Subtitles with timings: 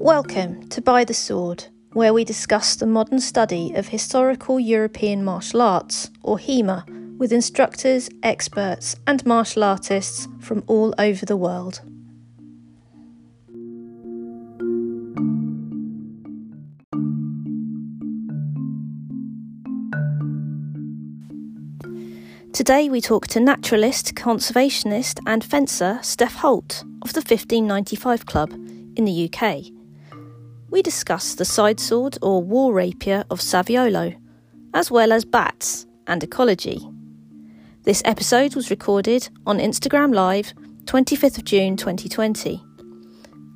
[0.00, 5.60] Welcome to By the Sword, where we discuss the modern study of historical European martial
[5.60, 6.84] arts, or HEMA,
[7.18, 11.82] with instructors, experts, and martial artists from all over the world.
[22.58, 28.50] Today we talk to naturalist, conservationist, and fencer Steph Holt of the 1595 Club
[28.96, 29.66] in the UK.
[30.68, 34.18] We discuss the side sword or war rapier of Saviolo,
[34.74, 36.80] as well as bats and ecology.
[37.84, 40.52] This episode was recorded on Instagram Live
[40.86, 42.60] 25th of June 2020.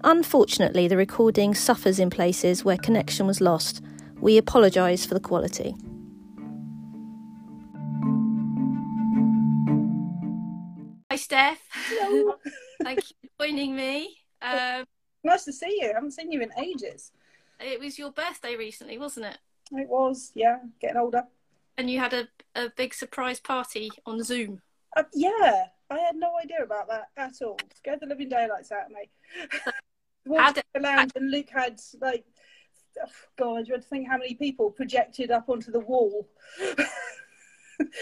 [0.05, 3.83] Unfortunately, the recording suffers in places where connection was lost.
[4.21, 5.75] We apologise for the quality.
[11.13, 11.61] Hi, Steph.
[11.71, 12.37] Hello.
[12.83, 14.17] Thank you for joining me.
[14.41, 14.87] Um,
[15.23, 15.91] nice to see you.
[15.91, 17.13] I haven't seen you in ages.
[17.61, 19.37] it was your birthday recently, wasn't it?
[19.73, 21.25] It was, yeah, getting older.
[21.77, 24.63] And you had a, a big surprise party on Zoom.
[24.97, 27.59] Uh, yeah, I had no idea about that at all.
[27.75, 29.11] Scared the living daylights out of me.
[30.25, 32.25] Walked did- the lounge and Luke had like,
[33.05, 36.27] oh, God, you had to think how many people projected up onto the wall.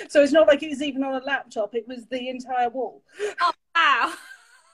[0.09, 3.03] so it's not like it was even on a laptop; it was the entire wall.
[3.41, 4.13] Oh, wow.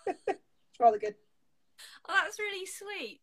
[0.29, 1.15] It's rather good.
[2.07, 3.21] Oh, that's really sweet.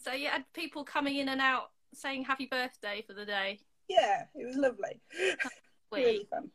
[0.00, 3.58] So you had people coming in and out saying happy birthday for the day.
[3.88, 5.00] Yeah, it was lovely.
[5.90, 6.50] Really fun.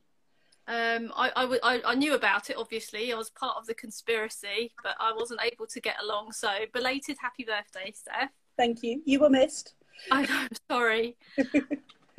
[0.68, 3.14] Um, I, I, w- I, I knew about it, obviously.
[3.14, 6.34] I was part of the conspiracy, but I wasn't able to get along.
[6.34, 8.32] So belated happy birthday, Steph.
[8.58, 9.02] Thank you.
[9.06, 9.76] You were missed.
[10.12, 11.18] I know, I'm sorry.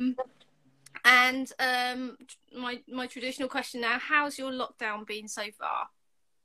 [0.01, 0.15] Mm.
[1.05, 2.17] and um,
[2.55, 5.89] my my traditional question now: How's your lockdown been so far?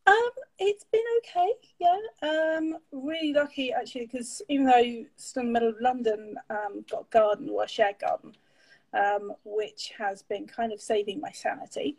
[0.07, 2.57] Um, it's been okay, yeah.
[2.57, 7.03] Um, really lucky actually because even though still in the middle of London, um, got
[7.03, 8.35] a garden or a shared garden,
[8.93, 11.97] um, which has been kind of saving my sanity.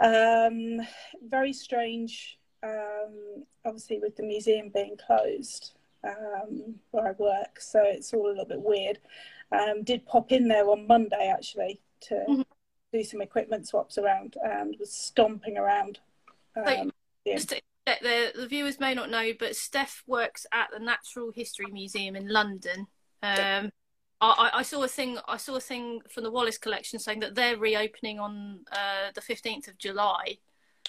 [0.00, 0.80] Um,
[1.28, 5.72] very strange, um, obviously with the museum being closed
[6.04, 8.98] um, where I work, so it's all a little bit weird.
[9.52, 12.44] Um, did pop in there on Monday actually to Mhm.
[12.92, 16.00] do some equipment swaps around and was stomping around.
[16.56, 16.92] Um,
[17.24, 17.38] yeah.
[18.02, 22.28] The, the viewers may not know, but Steph works at the Natural History Museum in
[22.28, 22.88] London.
[23.22, 23.70] Um,
[24.20, 25.18] I, I- saw a thing.
[25.28, 29.20] I saw a thing from the Wallace collection saying that they're reopening on uh, the
[29.20, 30.38] fifteenth of July.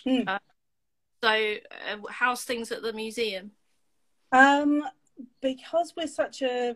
[0.04, 0.22] Hmm.
[0.28, 0.40] Uh,
[1.22, 3.52] so, uh, how's things at the museum?
[4.32, 4.88] Um,
[5.42, 6.76] because we're such a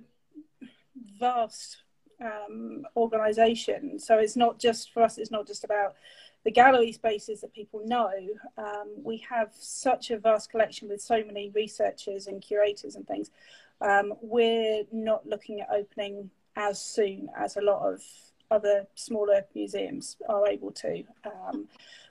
[1.19, 1.77] vast
[2.23, 5.17] um, organisation, so it's not just for us.
[5.17, 5.95] It's not just about
[6.43, 8.11] the gallery spaces that people know.
[8.57, 13.31] Um, we have such a vast collection with so many researchers and curators and things.
[13.79, 18.01] Um, we're not looking at opening as soon as a lot of
[18.49, 21.03] other smaller museums are able to.
[21.25, 21.67] Um,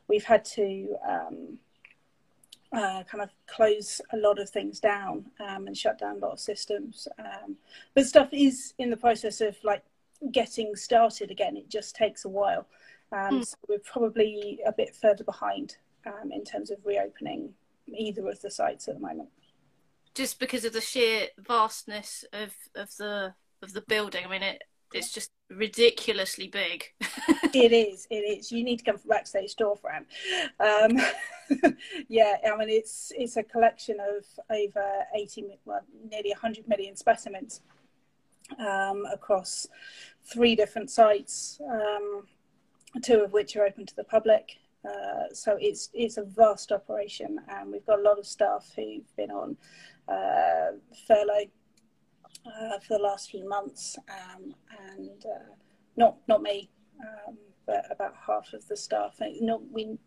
[0.09, 0.97] we've had to.
[2.73, 6.33] Uh, kind of close a lot of things down um, and shut down a lot
[6.33, 7.09] of systems.
[7.19, 7.57] Um,
[7.95, 9.83] but stuff is in the process of like
[10.31, 11.57] getting started again.
[11.57, 12.67] It just takes a while.
[13.13, 13.47] Um, Mm.
[13.47, 15.77] So we're probably a bit further behind
[16.07, 17.55] um, in terms of reopening
[17.89, 19.31] either of the sites at the moment.
[20.15, 24.25] Just because of the sheer vastness of, of the of the building.
[24.25, 26.85] I mean, it it's just ridiculously big.
[27.55, 28.07] it is.
[28.11, 28.53] It is.
[28.53, 29.79] You need to come from backstage door.
[30.61, 30.99] Um,
[32.09, 34.85] yeah, I mean it's it's a collection of over
[35.15, 37.61] eighty, well, nearly hundred million specimens
[38.59, 39.67] um, across
[40.25, 42.25] three different sites, um,
[43.03, 44.57] two of which are open to the public.
[44.85, 49.17] Uh, so it's it's a vast operation, and we've got a lot of staff who've
[49.17, 49.57] been on
[50.09, 50.73] uh,
[51.07, 51.47] furlough
[52.47, 54.55] uh, for the last few months, um,
[54.89, 55.55] and uh,
[55.97, 56.71] not not me,
[57.01, 57.37] um,
[57.67, 59.21] but about half of the staff.
[59.41, 59.99] Not we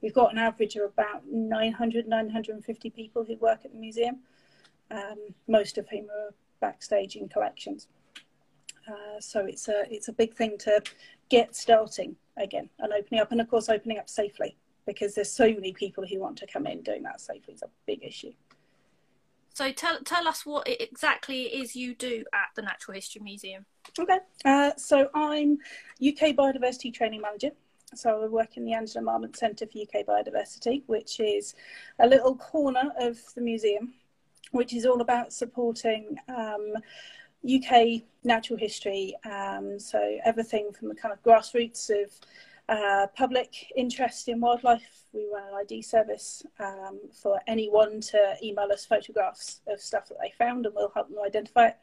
[0.00, 4.20] we've got an average of about 900 950 people who work at the museum,
[4.90, 5.18] um,
[5.48, 7.88] most of whom are backstage in collections.
[8.88, 10.82] Uh, so it's a it's a big thing to
[11.28, 14.56] get starting again and opening up, and of course opening up safely
[14.86, 16.82] because there's so many people who want to come in.
[16.82, 18.32] Doing that safely is a big issue.
[19.54, 23.66] So tell tell us what it exactly is you do at the Natural History Museum.
[23.98, 25.58] Okay, uh, so I'm
[26.00, 27.50] UK Biodiversity Training Manager.
[27.94, 31.54] So I work in the Angela Marmont Centre for UK Biodiversity, which is
[31.98, 33.92] a little corner of the museum,
[34.52, 36.72] which is all about supporting um,
[37.44, 39.14] UK natural history.
[39.30, 42.10] Um, so everything from the kind of grassroots of
[42.68, 48.68] uh, public interest in wildlife, we run an ID service um, for anyone to email
[48.72, 51.76] us photographs of stuff that they found and we'll help them identify it.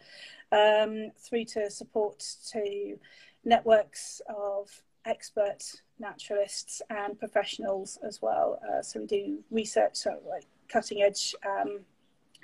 [0.52, 2.98] Um, through to support to
[3.46, 5.64] networks of expert
[6.00, 8.60] naturalists and professionals as well.
[8.68, 11.82] Uh, so we do research, so like cutting edge um,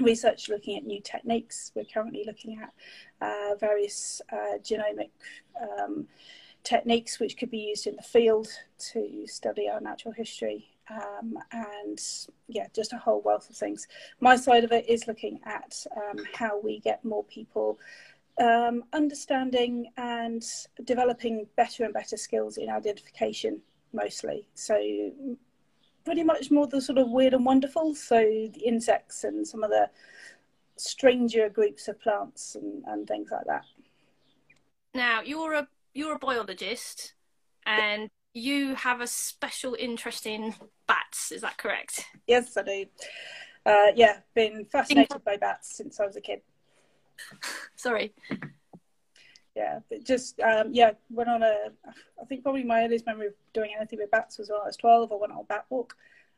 [0.02, 1.72] research looking at new techniques.
[1.76, 2.74] We're currently looking at
[3.26, 5.10] uh, various uh, genomic
[5.60, 6.08] um,
[6.66, 8.48] techniques which could be used in the field
[8.92, 10.68] to study our natural history.
[10.90, 12.00] Um, and
[12.48, 13.88] yeah, just a whole wealth of things.
[14.20, 17.80] My side of it is looking at um, how we get more people
[18.40, 20.44] um, understanding and
[20.84, 23.62] developing better and better skills in identification
[23.94, 24.46] mostly.
[24.54, 24.78] So
[26.04, 27.96] pretty much more the sort of weird and wonderful.
[27.96, 29.90] So the insects and some of the
[30.78, 33.66] stranger groups of plants and, and things like that.
[34.94, 37.14] Now you're a you're a biologist,
[37.66, 40.54] and you have a special interest in
[40.88, 41.32] bats.
[41.32, 42.06] Is that correct?
[42.28, 42.86] Yes, I do.
[43.66, 46.42] Uh, yeah, been fascinated by bats since I was a kid.
[47.76, 48.14] Sorry.
[49.56, 51.70] Yeah, but just um, yeah, went on a.
[52.22, 54.76] I think probably my earliest memory of doing anything with bats was when I was
[54.76, 55.12] twelve.
[55.12, 55.96] I went on a bat walk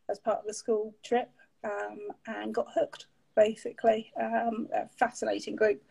[0.08, 1.30] as part of the school trip
[1.64, 3.08] um, and got hooked.
[3.36, 5.82] Basically, um, a fascinating group.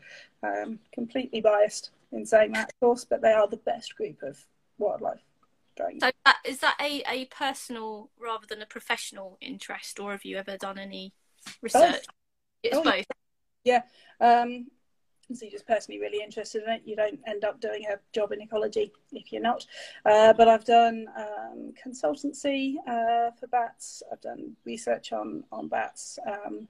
[0.42, 4.38] Um, completely biased in saying that, of course, but they are the best group of
[4.78, 5.20] wildlife.
[5.78, 10.38] So that, is that a, a personal rather than a professional interest, or have you
[10.38, 11.12] ever done any
[11.60, 11.92] research?
[11.92, 12.06] Both.
[12.62, 13.04] It's oh, both.
[13.64, 13.82] Yeah.
[14.20, 14.68] Um,
[15.34, 16.82] so you're just personally really interested in it.
[16.84, 19.66] You don't end up doing a job in ecology if you're not.
[20.04, 24.02] Uh, but I've done um, consultancy uh, for bats.
[24.10, 26.18] I've done research on on bats.
[26.26, 26.68] Um,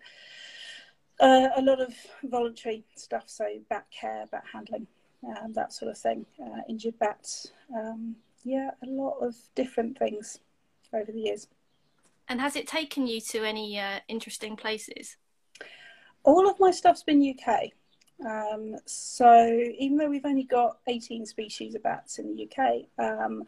[1.21, 1.95] uh, a lot of
[2.25, 4.87] voluntary stuff, so bat care, bat handling,
[5.27, 6.27] um, that sort of thing.
[6.41, 7.53] Uh, injured bats.
[7.75, 10.39] Um, yeah, a lot of different things
[10.93, 11.49] over the years.
[12.29, 15.17] And has it taken you to any uh, interesting places?
[16.25, 17.71] All of my stuff's been UK.
[18.25, 19.47] Um, so
[19.79, 23.45] even though we've only got 18 species of bats in the UK, um,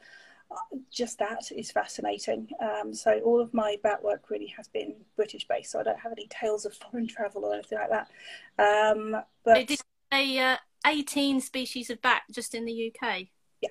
[0.91, 2.49] just that is fascinating.
[2.61, 5.73] Um, so all of my bat work really has been British based.
[5.73, 8.11] So I don't have any tales of foreign travel or anything like that.
[8.59, 10.57] Um, but did a uh,
[10.87, 13.27] 18 species of bat just in the UK.
[13.61, 13.71] Yeah,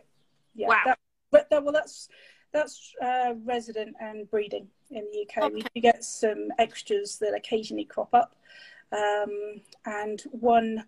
[0.55, 0.67] yeah.
[0.67, 0.81] Wow.
[0.85, 0.99] That,
[1.31, 2.09] but that, well, that's
[2.53, 5.51] that's uh, resident and breeding in the UK.
[5.51, 5.63] Okay.
[5.75, 8.35] We get some extras that occasionally crop up
[8.91, 10.85] um, and one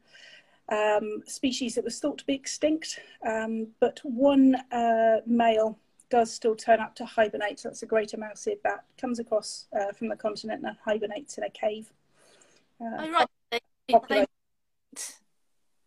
[0.72, 5.78] um, species that was thought to be extinct, um, but one uh, male
[6.10, 7.60] does still turn up to hibernate.
[7.60, 8.84] So that's a greater mouse-eared bat.
[9.00, 11.92] Comes across uh, from the continent and hibernates in a cave.
[12.82, 13.28] Uh, oh, right.
[13.52, 13.60] They,
[14.10, 14.26] they...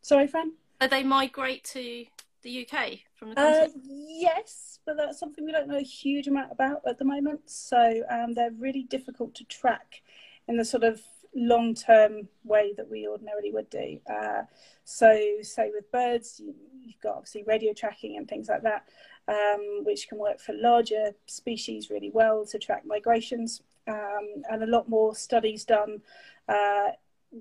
[0.02, 0.52] Sorry, Fran?
[0.80, 2.04] Do they migrate to
[2.42, 3.84] the UK from the uh, continent?
[3.86, 7.48] yes, but that's something we don't know a huge amount about at the moment.
[7.48, 10.02] So um, they're really difficult to track
[10.48, 11.00] in the sort of
[11.34, 14.00] long term way that we ordinarily would do.
[14.10, 14.42] Uh,
[14.84, 16.54] so, say with birds, you,
[16.86, 18.88] have got obviously radio tracking and things like that,
[19.28, 24.66] um, which can work for larger species really well to track migrations, um, and a
[24.66, 26.02] lot more studies done.
[26.48, 26.90] Uh,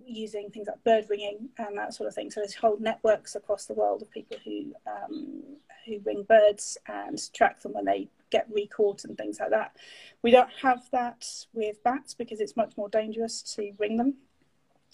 [0.05, 2.31] using things like bird ringing and that sort of thing.
[2.31, 5.43] So there's whole networks across the world of people who um,
[5.85, 9.75] who ring birds and track them when they get recaught and things like that.
[10.21, 14.15] We don't have that with bats because it's much more dangerous to ring them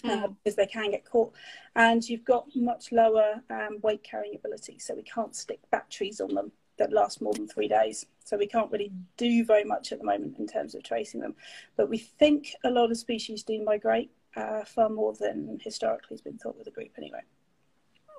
[0.04, 0.24] uh, mm.
[0.24, 1.34] uh, because they can get caught.
[1.76, 6.34] And you've got much lower um, weight carrying ability, so we can't stick batteries on
[6.34, 8.06] them that last more than three days.
[8.24, 11.36] So we can't really do very much at the moment in terms of tracing them.
[11.76, 16.22] But we think a lot of species do migrate uh, far more than historically has
[16.22, 17.22] been thought with the group anyway.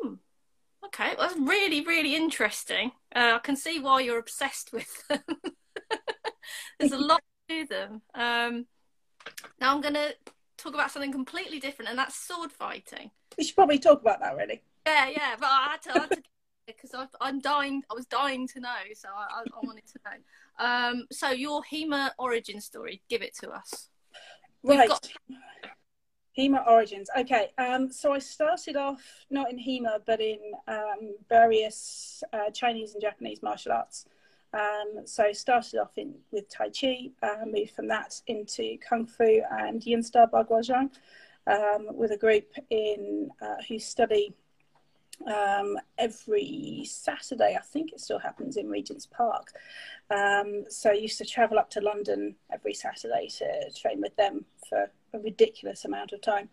[0.00, 0.14] Hmm.
[0.84, 2.92] Okay, well, that's really, really interesting.
[3.14, 5.22] Uh, I can see why you're obsessed with them.
[6.78, 8.02] There's a lot to them.
[8.14, 8.66] Um,
[9.60, 10.14] now I'm going to
[10.56, 13.10] talk about something completely different, and that's sword fighting.
[13.36, 14.62] We should probably talk about that, really.
[14.86, 16.22] Yeah, yeah, but I had to, I had to
[16.66, 17.82] because I'm dying.
[17.90, 20.64] I was dying to know, so I, I, wanted to know.
[20.64, 23.88] Um, so your HEMA origin story, give it to us.
[24.62, 24.88] Right.
[24.88, 25.08] Got...
[26.38, 27.10] HEMA origins.
[27.18, 32.92] Okay, um, so I started off not in HEMA, but in um, various uh, Chinese
[32.94, 34.06] and Japanese martial arts.
[34.54, 39.42] Um, so started off in with Tai Chi, uh, moved from that into Kung Fu
[39.50, 40.90] and Yin Style Baguazhang
[41.48, 44.32] um, with a group in uh, who study
[45.26, 47.56] um, every Saturday.
[47.58, 49.52] I think it still happens in Regent's Park.
[50.10, 54.44] Um, so I used to travel up to London every Saturday to train with them
[54.68, 56.48] for a ridiculous amount of time,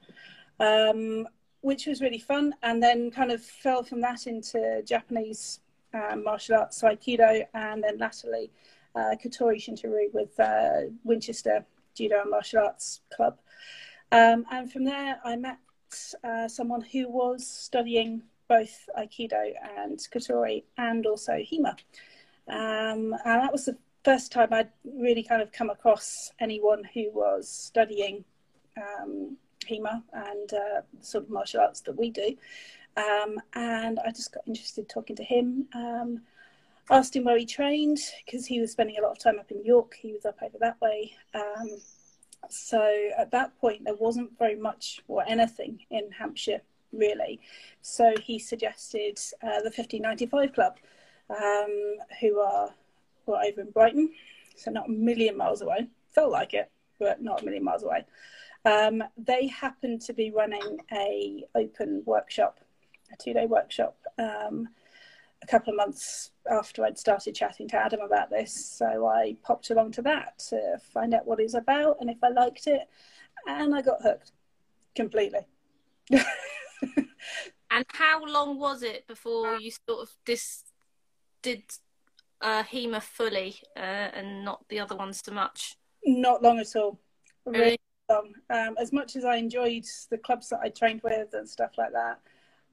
[0.59, 1.27] um,
[1.61, 2.53] which was really fun.
[2.63, 5.59] And then kind of fell from that into Japanese
[5.93, 8.51] um, martial arts, Aikido, and then latterly
[8.95, 13.37] uh, Katori Shinto-ryu with uh, Winchester Judo and Martial Arts Club.
[14.11, 15.57] Um, and from there, I met
[16.23, 21.75] uh, someone who was studying both Aikido and Katori and also HEMA.
[22.47, 27.09] Um, and that was the first time I'd really kind of come across anyone who
[27.11, 28.23] was studying
[28.77, 29.35] um,
[29.67, 32.35] HEMA and uh, sort of martial arts that we do.
[32.95, 35.67] Um, and I just got interested talking to him.
[35.73, 36.21] Um,
[36.91, 39.65] asked him where he trained because he was spending a lot of time up in
[39.65, 39.95] York.
[39.99, 41.11] He was up over that way.
[41.33, 41.69] Um,
[42.47, 46.61] so at that point, there wasn't very much or anything in Hampshire
[46.93, 47.39] really.
[47.81, 50.77] So he suggested uh, the 1595 Club,
[51.29, 52.69] um, who are
[53.33, 54.11] over in Brighton,
[54.55, 55.87] so not a million miles away.
[56.13, 58.05] Felt like it, but not a million miles away.
[58.65, 62.59] Um, they happened to be running a open workshop,
[63.13, 64.69] a two day workshop, um,
[65.43, 68.53] a couple of months after I'd started chatting to Adam about this.
[68.53, 72.29] So I popped along to that to find out what it's about and if I
[72.29, 72.87] liked it,
[73.47, 74.31] and I got hooked
[74.95, 75.41] completely.
[76.11, 80.63] and how long was it before you sort of dis-
[81.41, 81.63] did
[82.41, 83.79] uh, HEMA fully uh,
[84.13, 85.75] and not the other ones so much?
[86.05, 86.99] Not long at all.
[87.45, 88.33] Really long.
[88.49, 91.91] Um, as much as I enjoyed the clubs that I trained with and stuff like
[91.93, 92.19] that,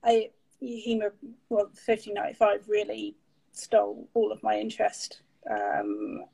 [0.04, 0.30] I
[0.62, 1.10] HEMA,
[1.48, 3.16] well, 1595 really
[3.52, 5.22] stole all of my interest.
[5.50, 6.24] Um,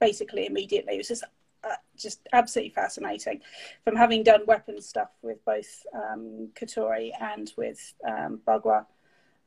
[0.00, 1.24] basically, immediately, it was just
[1.64, 3.40] uh, just absolutely fascinating.
[3.84, 8.86] From having done weapons stuff with both um, Katori and with um, Bagua,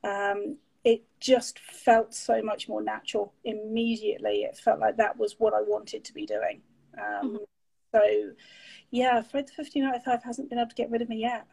[0.03, 3.33] um, it just felt so much more natural.
[3.43, 6.61] Immediately, it felt like that was what I wanted to be doing.
[6.97, 7.43] Um, mm-hmm.
[7.93, 8.31] So,
[8.91, 11.47] yeah, Fred the 1595 hasn't been able to get rid of me yet.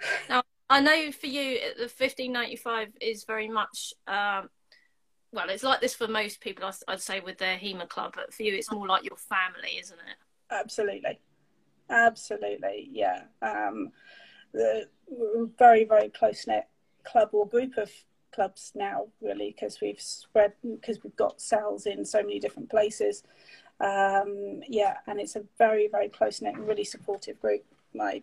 [0.28, 4.48] Now, I know for you, the 1595 is very much, um,
[5.32, 8.44] well, it's like this for most people, I'd say, with their HEMA club, but for
[8.44, 10.54] you, it's more like your family, isn't it?
[10.54, 11.18] Absolutely.
[11.90, 13.22] Absolutely, yeah.
[13.42, 13.90] Um,
[14.52, 14.88] the
[15.58, 16.64] very, very close knit
[17.04, 17.90] club or group of
[18.32, 23.22] clubs now, really, because we've spread, because we've got cells in so many different places.
[23.80, 27.64] Um, yeah, and it's a very, very close knit and really supportive group.
[27.94, 28.22] My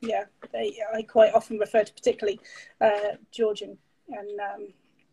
[0.00, 2.40] yeah, they, I quite often refer to particularly
[2.80, 3.76] uh, George and
[4.08, 4.68] and, um,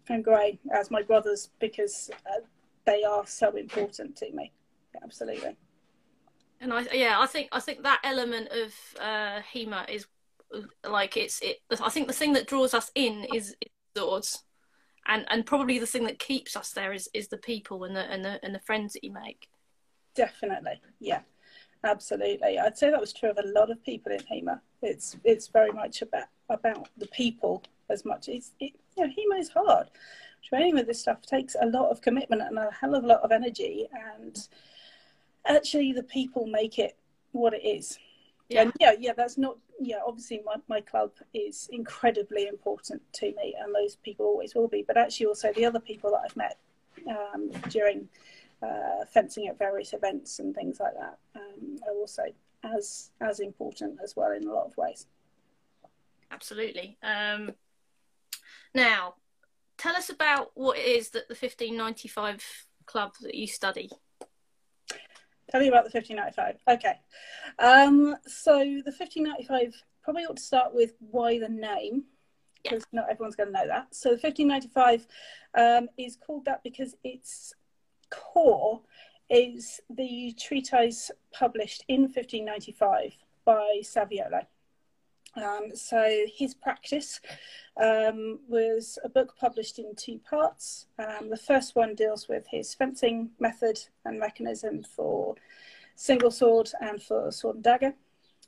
[0.10, 2.40] and Gray as my brothers because uh,
[2.86, 4.52] they are so important to me.
[5.04, 5.56] absolutely.
[6.60, 10.08] And I yeah, I think I think that element of uh, HEMA is
[10.88, 11.58] like it's it.
[11.82, 13.56] I think the thing that draws us in is,
[15.08, 18.02] and and probably the thing that keeps us there is is the people and the
[18.12, 19.48] and the and the friends that you make.
[20.16, 21.22] Definitely, yeah.
[21.84, 24.60] Absolutely, I'd say that was true of a lot of people in HEMA.
[24.82, 28.28] It's it's very much about about the people as much.
[28.28, 29.90] It's it, you know, HEMA is hard.
[30.44, 33.22] Training with this stuff takes a lot of commitment and a hell of a lot
[33.22, 34.48] of energy, and
[35.46, 36.98] actually, the people make it
[37.32, 38.00] what it is.
[38.50, 38.62] Yeah.
[38.62, 39.98] And yeah, yeah, that's not yeah.
[40.06, 44.84] Obviously, my my club is incredibly important to me, and those people always will be.
[44.88, 46.58] But actually, also the other people that I've met
[47.10, 48.08] um, during
[48.62, 52.24] uh, fencing at various events and things like that um, are also
[52.64, 55.08] as as important as well in a lot of ways.
[56.32, 56.98] Absolutely.
[57.04, 57.52] Um,
[58.74, 59.16] now,
[59.78, 62.44] tell us about what it is that the 1595
[62.86, 63.90] club that you study.
[65.52, 66.58] Tell me about the 1595.
[66.68, 67.00] Okay.
[67.60, 69.74] Um, so the 1595
[70.04, 72.04] probably ought to start with why the name
[72.64, 73.02] because yeah.
[73.02, 73.88] not everyone's going to know that.
[73.92, 75.08] So the 1595
[75.56, 77.54] um, is called that because it's
[78.10, 78.82] core
[79.30, 83.14] is the treatise published in 1595
[83.46, 84.46] by Saviolo.
[85.38, 87.22] Um, so his practice
[87.82, 90.88] um, was a book published in two parts.
[90.98, 95.36] Um, the first one deals with his fencing method and mechanism for
[95.96, 97.94] single sword and for sword and dagger.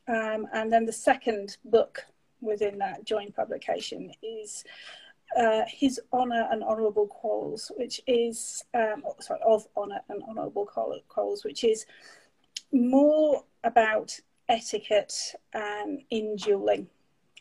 [0.08, 2.06] Um, and then the second book
[2.42, 4.64] within that joint publication is
[5.38, 11.44] uh, his honour and honourable quarrels, which is um, sorry of honour and honourable quarrels,
[11.44, 11.86] which is
[12.72, 14.20] more about
[14.50, 16.88] etiquette and in duelling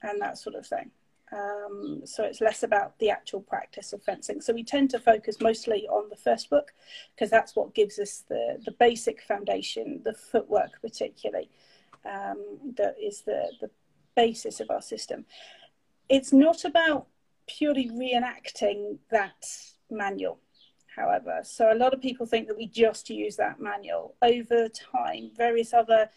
[0.03, 0.91] and that sort of thing.
[1.31, 4.41] Um, so it's less about the actual practice of fencing.
[4.41, 6.73] So we tend to focus mostly on the first book
[7.15, 11.50] because that's what gives us the, the basic foundation, the footwork particularly,
[12.07, 13.71] um, that is the, the
[14.15, 15.27] basis of our system.
[16.09, 17.09] It's not about
[17.47, 19.47] purely reenacting that
[19.91, 20.38] manual
[20.95, 25.31] however so a lot of people think that we just use that manual over time
[25.35, 26.11] various other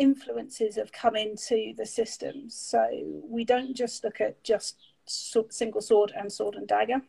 [0.00, 2.88] influences have come into the system so
[3.28, 4.76] we don't just look at just
[5.50, 7.02] single sword and sword and dagger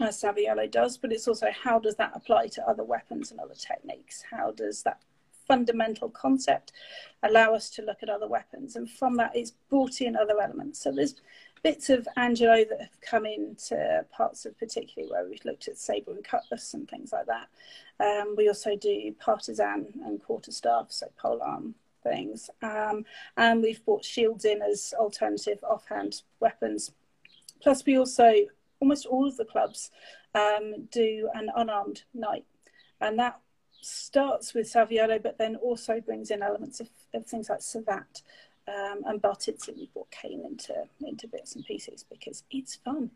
[0.00, 3.54] as Saviolo does, but it's also how does that apply to other weapons and other
[3.54, 4.22] techniques?
[4.30, 5.00] How does that
[5.48, 6.72] fundamental concept
[7.22, 8.76] allow us to look at other weapons?
[8.76, 10.82] And from that, it's brought in other elements.
[10.82, 11.14] So there's
[11.62, 16.12] bits of Angelo that have come into parts of particularly where we've looked at sabre
[16.12, 17.48] and cutlass and things like that.
[17.98, 21.74] Um, we also do partisan and quarterstaff, so polearm
[22.08, 22.50] things.
[22.62, 23.04] Um,
[23.36, 26.92] and we've brought shields in as alternative offhand weapons.
[27.62, 28.32] Plus, we also,
[28.80, 29.90] almost all of the clubs
[30.34, 32.44] um, do an unarmed night.
[33.00, 33.40] And that
[33.80, 38.22] starts with Saviolo, but then also brings in elements of, of things like Savate
[38.68, 39.76] um, and Bartitsu.
[39.76, 43.10] We brought cane into, into bits and pieces because it's fun.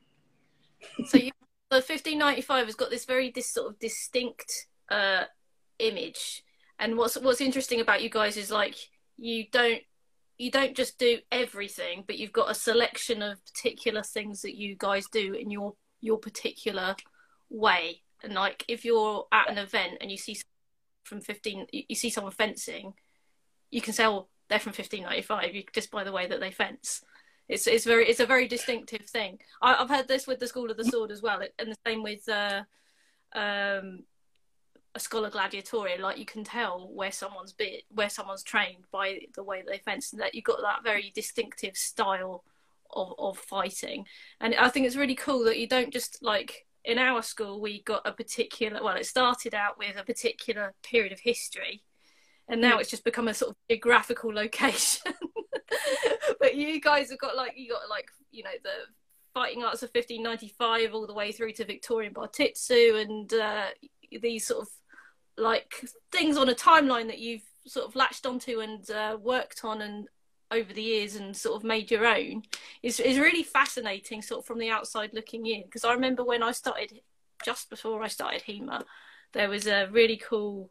[1.06, 1.30] so you,
[1.70, 5.24] the 1595 has got this very sort of distinct uh,
[5.78, 6.44] image
[6.80, 8.74] and what's what's interesting about you guys is like
[9.16, 9.82] you don't
[10.38, 14.74] you don't just do everything, but you've got a selection of particular things that you
[14.76, 16.96] guys do in your your particular
[17.50, 18.00] way.
[18.24, 20.40] And like if you're at an event and you see
[21.04, 22.94] from 15 you see someone fencing,
[23.70, 27.04] you can say, "Oh, they're from 1595." You just by the way that they fence.
[27.46, 29.40] It's it's very it's a very distinctive thing.
[29.60, 32.02] I, have heard this with the School of the Sword as well, and the same
[32.02, 32.62] with uh,
[33.34, 34.04] um,
[34.94, 39.42] a schola gladiatoria like you can tell where someone's bit where someone's trained by the
[39.42, 42.42] way they fence and that you've got that very distinctive style
[42.92, 44.04] of, of fighting.
[44.40, 47.82] And i think it's really cool that you don't just like in our school we
[47.82, 51.82] got a particular well it started out with a particular period of history
[52.50, 55.12] and now it's just become a sort of geographical location.
[56.40, 58.70] But you guys have got like you got like you know the
[59.34, 63.66] fighting arts of 1595 all the way through to victorian bartitsu and uh,
[64.20, 64.68] these sort of
[65.36, 69.82] like things on a timeline that you've sort of latched onto and uh, worked on
[69.82, 70.08] and
[70.50, 72.42] over the years and sort of made your own
[72.82, 76.42] is is really fascinating sort of from the outside looking in because I remember when
[76.42, 77.00] I started
[77.44, 78.84] just before I started HEMA
[79.32, 80.70] there was a really cool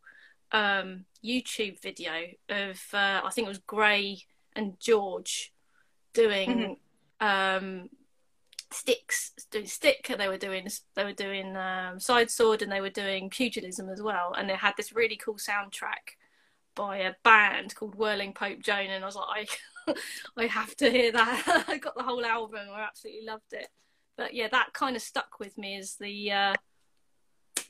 [0.51, 2.12] um, YouTube video
[2.50, 4.20] of uh, I think it was Gray
[4.54, 5.54] and George
[6.13, 6.78] doing
[7.22, 7.65] mm-hmm.
[7.65, 7.89] um,
[8.71, 12.82] sticks doing stick and they were doing they were doing um, side sword and they
[12.82, 14.34] were doing pugilism as well.
[14.38, 16.15] And they had this really cool soundtrack
[16.75, 19.49] by a band called whirling pope joan and i was like
[19.88, 19.93] i,
[20.38, 21.65] I have to hear that.
[21.67, 23.67] I got the whole album i absolutely loved it.
[24.17, 26.53] But yeah that kind of stuck with me as the uh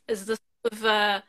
[0.07, 1.21] as the sort of uh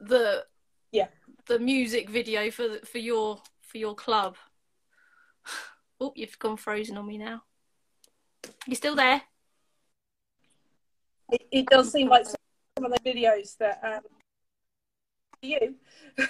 [0.00, 0.44] the
[0.92, 1.08] yeah.
[1.46, 4.36] the music video for the, for your for your club.
[6.00, 7.44] Oh you've gone frozen on me now
[8.66, 9.22] you still there?
[11.30, 12.36] It, it does seem like some
[12.84, 14.00] of the videos that um,
[15.42, 15.74] you.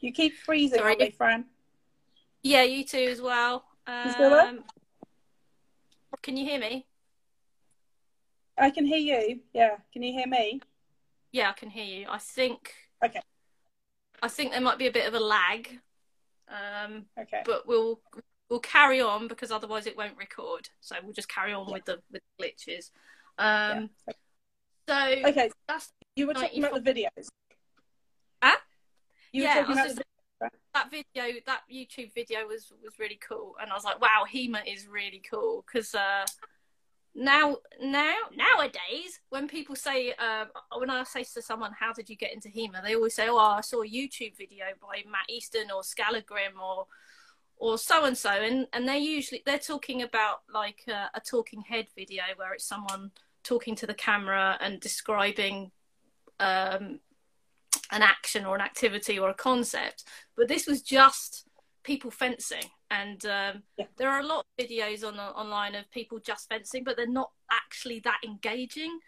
[0.00, 0.92] you keep freezing Sorry.
[0.92, 1.44] on me, Fran.
[2.42, 3.64] Yeah, you too as well.
[3.86, 4.48] Um, you still there?
[4.48, 4.64] Um,
[6.22, 6.86] can you hear me?
[8.58, 9.40] I can hear you.
[9.52, 9.76] Yeah.
[9.92, 10.60] Can you hear me?
[11.32, 12.06] Yeah, I can hear you.
[12.08, 12.72] I think.
[13.04, 13.20] Okay.
[14.22, 15.78] I think there might be a bit of a lag.
[16.48, 17.42] Um, okay.
[17.44, 18.00] But we'll
[18.50, 20.68] we'll carry on because otherwise it won't record.
[20.80, 21.72] So we'll just carry on yeah.
[21.74, 22.90] with the with the glitches.
[23.38, 24.14] Um, yeah.
[24.88, 27.28] So okay, that's you were talking about the videos.
[28.42, 28.56] Huh?
[29.32, 30.00] You yeah, just,
[30.74, 34.60] that video, that YouTube video was was really cool, and I was like, wow, HEMA
[34.66, 35.94] is really cool because.
[35.94, 36.24] Uh,
[37.18, 40.44] now now nowadays when people say uh,
[40.76, 43.38] when i say to someone how did you get into hema they always say oh
[43.38, 46.86] i saw a youtube video by matt easton or Skallagrim or
[47.58, 51.62] or so and so and and they're usually they're talking about like a, a, talking
[51.62, 53.10] head video where it's someone
[53.42, 55.70] talking to the camera and describing
[56.38, 57.00] um,
[57.92, 60.04] an action or an activity or a concept
[60.36, 61.46] but this was just
[61.82, 63.86] people fencing and um, yeah.
[63.96, 67.30] there are a lot of videos on online of people just fencing but they're not
[67.50, 68.98] actually that engaging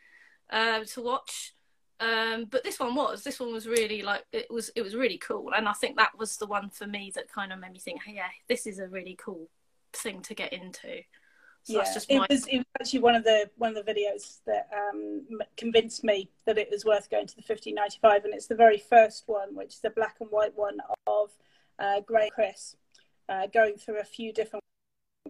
[0.50, 1.54] uh, to watch
[2.00, 5.18] um, but this one was this one was really like it was it was really
[5.18, 5.52] cool.
[5.56, 8.02] And i think that was the one for me that kind of made me think
[8.04, 9.48] hey, yeah this is a really cool
[9.92, 11.02] thing to get into.
[11.64, 12.24] So yeah, my...
[12.24, 15.22] it was it was actually one of the one of the videos that um,
[15.56, 19.24] convinced me that it was worth going to the 1595 and it's the very first
[19.26, 21.30] one which is the black and white one of
[21.78, 22.76] uh, Gray Chris
[23.28, 24.64] uh, going through a few different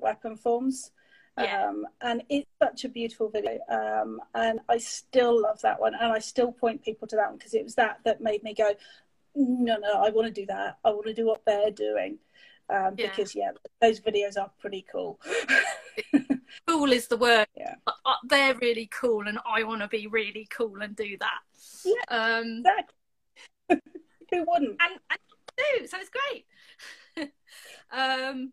[0.01, 0.93] weapon forms
[1.43, 1.69] yeah.
[1.69, 3.59] Um, and it's such a beautiful video.
[3.69, 5.95] Um, and I still love that one.
[5.95, 8.55] And I still point people to that one because it was that that made me
[8.55, 8.73] go,
[9.35, 10.79] no, no, I want to do that.
[10.85, 12.19] I want to do what they're doing.
[12.71, 13.09] Um, yeah.
[13.09, 15.21] Because, yeah, those videos are pretty cool.
[16.67, 17.47] cool is the word.
[17.57, 17.75] Yeah.
[17.87, 21.41] Uh, uh, they're really cool, and I want to be really cool and do that.
[21.85, 22.03] Yeah.
[22.09, 22.95] Um, exactly.
[24.31, 24.77] Who wouldn't?
[24.81, 25.19] And, and
[25.57, 27.33] do, so it's great.
[27.91, 28.53] um,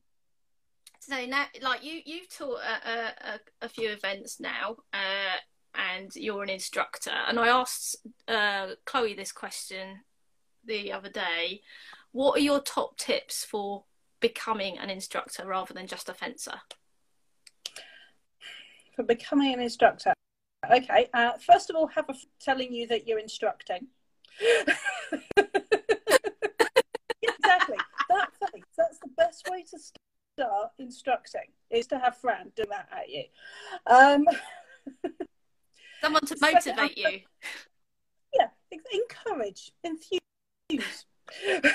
[1.07, 5.37] So now, like you, you've taught a, a, a few events now, uh,
[5.75, 7.11] and you're an instructor.
[7.11, 9.99] And I asked uh, Chloe this question
[10.65, 11.61] the other day.
[12.11, 13.83] What are your top tips for
[14.19, 16.59] becoming an instructor rather than just a fencer?
[18.95, 20.13] For becoming an instructor,
[20.71, 21.07] okay.
[21.13, 23.89] Uh, first of all, have a telling you that you're instructing.
[25.37, 25.47] exactly.
[28.09, 28.29] That
[28.75, 30.01] That's the best way to start
[30.79, 33.23] instructing is to have Fran do that at you.
[33.87, 34.25] Um,
[36.01, 37.21] Someone to motivate you.
[38.33, 38.47] Yeah,
[38.93, 41.05] encourage, enthuse,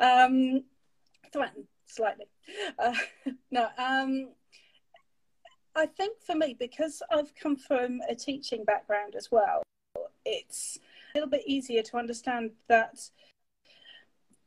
[0.00, 0.64] um,
[1.32, 2.26] threaten slightly.
[2.78, 2.94] Uh,
[3.50, 4.30] no, um,
[5.76, 9.62] I think for me, because I've come from a teaching background as well,
[10.24, 10.78] it's
[11.14, 12.98] a little bit easier to understand that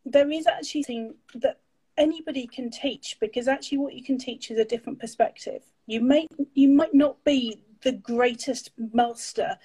[0.05, 1.60] there is actually that
[1.97, 5.63] anybody can teach because actually what you can teach is a different perspective.
[5.87, 9.57] You may you might not be the greatest master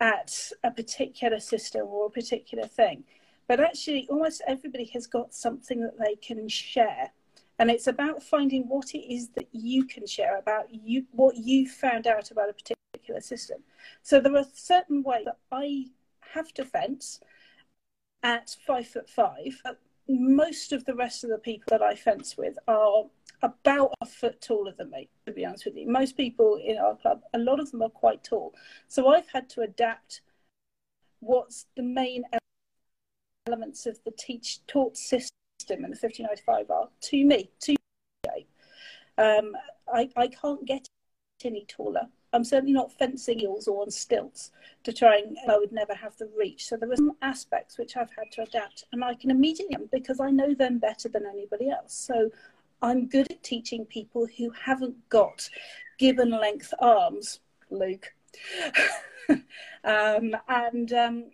[0.00, 3.04] at a particular system or a particular thing,
[3.48, 7.10] but actually almost everybody has got something that they can share.
[7.58, 11.66] And it's about finding what it is that you can share about you, what you
[11.66, 13.58] found out about a particular system.
[14.02, 15.86] So there are certain ways that I
[16.34, 17.20] have to fence
[18.22, 19.62] at five foot five.
[20.08, 23.04] Most of the rest of the people that I fence with are
[23.42, 25.88] about a foot taller than me, to be honest with you.
[25.88, 28.54] Most people in our club, a lot of them are quite tall.
[28.88, 30.20] So I've had to adapt
[31.20, 32.24] what's the main
[33.46, 35.28] elements of the teach taught system
[35.70, 38.46] and the 1595 are to me, to me.
[39.18, 39.52] Um,
[39.92, 40.88] I, I can't get
[41.44, 42.08] any taller.
[42.36, 44.52] I'm certainly not fencing heels or on stilts
[44.84, 46.66] to try and I would never have the reach.
[46.66, 50.20] So there are some aspects which I've had to adapt and I can immediately because
[50.20, 51.94] I know them better than anybody else.
[51.94, 52.30] So
[52.82, 55.48] I'm good at teaching people who haven't got
[55.98, 58.12] given length arms, Luke.
[59.84, 61.24] um, and um,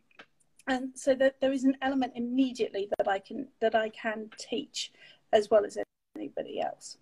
[0.69, 4.93] and so that there is an element immediately that I can that I can teach
[5.33, 5.77] as well as
[6.17, 6.99] anybody else.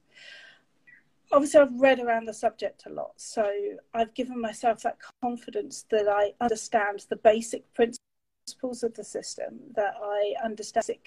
[1.32, 3.48] Obviously, I've read around the subject a lot, so
[3.94, 9.94] I've given myself that confidence that I understand the basic principles of the system, that
[10.02, 10.98] I understand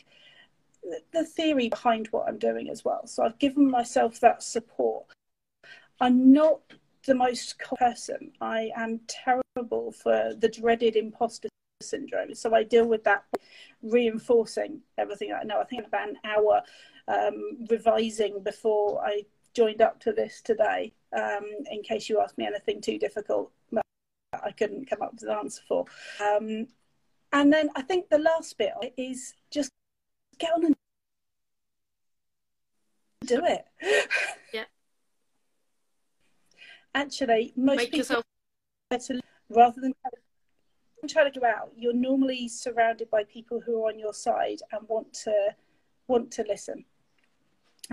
[1.12, 3.05] the theory behind what I'm doing as well.
[3.05, 5.05] So I've given myself that support.
[5.99, 6.62] I'm not
[7.05, 8.31] the most person.
[8.39, 11.49] I am terrible for the dreaded imposter
[11.81, 12.33] syndrome.
[12.33, 13.25] So I deal with that,
[13.81, 15.59] reinforcing everything I know.
[15.59, 16.62] I think about an hour
[17.07, 22.45] um, revising before I joined up to this today, um, in case you ask me
[22.45, 23.83] anything too difficult that
[24.43, 25.85] I couldn't come up with an answer for.
[26.21, 26.67] Um,
[27.31, 29.69] and then I think the last bit is just
[30.39, 30.75] get on and
[33.25, 33.65] do it.
[34.53, 34.63] Yeah.
[36.95, 38.23] Actually, most Make people yourself...
[38.89, 39.93] better rather than
[41.07, 41.71] trying to go out.
[41.75, 45.55] You're normally surrounded by people who are on your side and want to
[46.07, 46.85] want to listen.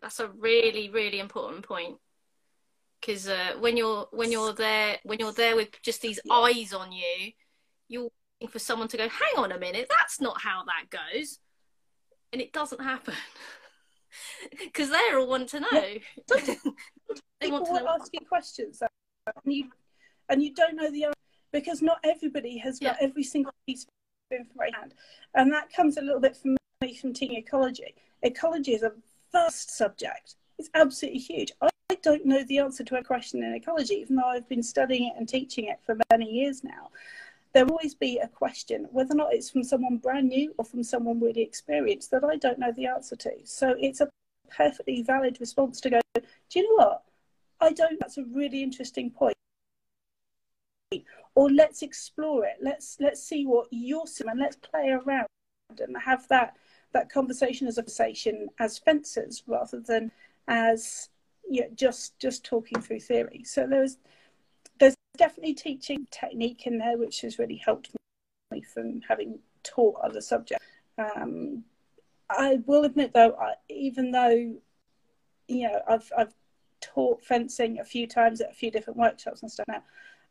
[0.00, 1.96] That's a really really important point
[3.00, 6.92] because uh, when you're when you're there when you're there with just these eyes on
[6.92, 7.32] you,
[7.88, 11.38] you're waiting for someone to go, "Hang on a minute, that's not how that goes,"
[12.32, 13.14] and it doesn't happen.
[14.58, 15.68] because they all want to know.
[15.72, 16.00] Yeah.
[17.40, 17.88] they want to know.
[17.88, 19.70] ask you questions, and you
[20.28, 21.14] and you don't know the answer
[21.52, 23.06] because not everybody has got yeah.
[23.06, 24.92] every single piece of information,
[25.34, 27.94] and that comes a little bit from me from teaching ecology.
[28.22, 28.92] Ecology is a
[29.32, 30.36] vast subject.
[30.58, 31.52] It's absolutely huge.
[31.60, 31.70] I
[32.02, 35.14] don't know the answer to a question in ecology, even though I've been studying it
[35.18, 36.90] and teaching it for many years now
[37.52, 40.64] there will always be a question, whether or not it's from someone brand new or
[40.64, 43.32] from someone really experienced, that I don't know the answer to.
[43.44, 44.08] So it's a
[44.48, 46.22] perfectly valid response to go, do
[46.54, 47.02] you know what?
[47.60, 49.34] I don't, that's a really interesting point.
[51.34, 52.56] Or let's explore it.
[52.60, 55.28] Let's let's see what you're seeing and let's play around
[55.78, 56.56] and have that
[56.92, 60.10] that conversation as a conversation as fencers rather than
[60.48, 61.08] as
[61.48, 63.42] yeah, just just talking through theory.
[63.44, 63.96] So there's
[65.20, 67.90] definitely teaching technique in there, which has really helped
[68.50, 70.64] me from having taught other subjects.
[70.96, 71.62] Um,
[72.30, 74.54] I will admit, though, I, even though
[75.48, 76.34] you know I've I've
[76.80, 79.82] taught fencing a few times at a few different workshops and stuff now,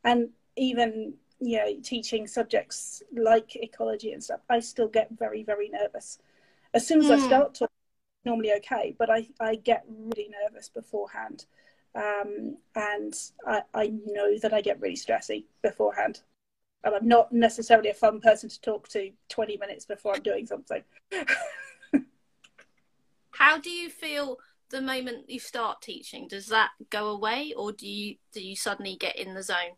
[0.03, 5.69] and even you know teaching subjects like ecology and stuff, I still get very very
[5.69, 6.17] nervous.
[6.73, 7.11] As soon as mm.
[7.11, 7.25] I hmm.
[7.25, 7.73] start talking,
[8.25, 11.45] normally okay, but I I get really nervous beforehand.
[11.95, 13.13] Um, and
[13.47, 16.21] I, I know that I get really stressy beforehand.
[16.83, 20.45] And I'm not necessarily a fun person to talk to 20 minutes before I'm doing
[20.45, 20.83] something.
[23.31, 24.37] How do you feel
[24.69, 26.27] the moment you start teaching?
[26.27, 29.75] Does that go away, or do you do you suddenly get in the zone?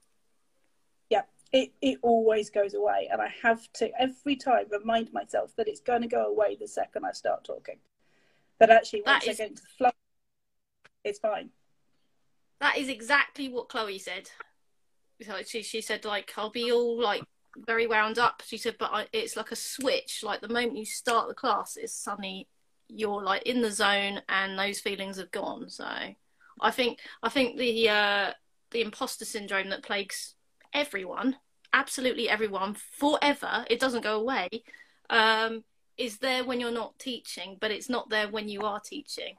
[1.54, 5.82] It it always goes away, and I have to every time remind myself that it's
[5.82, 7.78] going to go away the second I start talking.
[8.58, 9.92] But actually, once is, I get into the flow,
[11.04, 11.50] it's fine.
[12.60, 14.30] That is exactly what Chloe said.
[15.46, 17.24] She she said like I'll be all like
[17.58, 18.42] very wound up.
[18.46, 20.22] She said, but I, it's like a switch.
[20.24, 22.48] Like the moment you start the class, it's suddenly
[22.88, 25.70] you're like in the zone and those feelings have gone.
[25.70, 25.86] So
[26.60, 28.32] I think I think the uh,
[28.72, 30.36] the imposter syndrome that plagues
[30.74, 31.38] everyone,
[31.74, 34.50] absolutely everyone, forever, it doesn't go away.
[35.10, 35.64] Um,
[35.98, 39.36] is there when you're not teaching, but it's not there when you are teaching,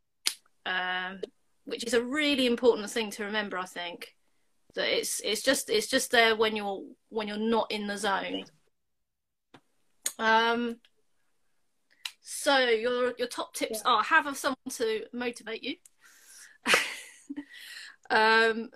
[0.66, 1.20] um,
[1.64, 3.58] which is a really important thing to remember.
[3.58, 4.14] I think
[4.74, 8.44] that it's it's just it's just there when you're when you're not in the zone.
[10.18, 10.76] Um,
[12.20, 13.92] so your your top tips yeah.
[13.92, 15.76] are have someone to motivate you,
[18.10, 18.70] um,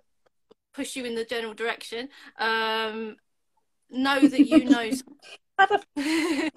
[0.76, 2.10] push you in the general direction.
[2.38, 3.16] Um,
[3.90, 4.90] know that you know.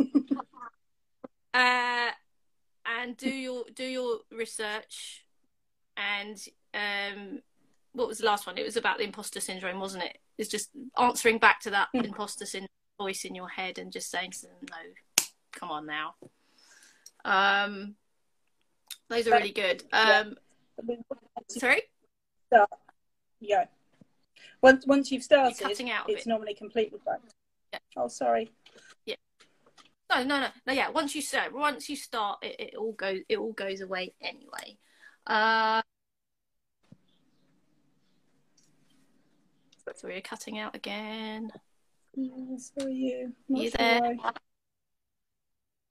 [1.53, 2.09] uh,
[2.85, 5.25] and do your do your research,
[5.95, 6.37] and
[6.73, 7.39] um,
[7.93, 8.57] what was the last one?
[8.57, 10.17] It was about the imposter syndrome, wasn't it?
[10.37, 12.03] It's just answering back to that mm.
[12.03, 12.67] imposter syndrome
[12.99, 16.15] voice in your head and just saying to them, "No, come on now."
[17.23, 17.95] Um,
[19.09, 19.83] those are really good.
[19.93, 20.35] Um,
[20.87, 20.95] yeah.
[21.47, 21.83] sorry.
[23.39, 23.65] Yeah.
[24.61, 27.21] Once once you've started, cutting out it's normally complete with that.
[27.71, 27.79] Yeah.
[27.95, 28.51] Oh, sorry.
[29.05, 29.15] Yeah.
[30.09, 30.73] No, no, no, no.
[30.73, 30.89] Yeah.
[30.89, 33.21] Once you start, once you start, it, it all goes.
[33.29, 34.77] It all goes away anyway.
[35.25, 35.81] Uh,
[39.95, 41.51] so you're cutting out again.
[42.15, 43.33] Yeah, so are you.
[43.47, 44.15] Not you sure there?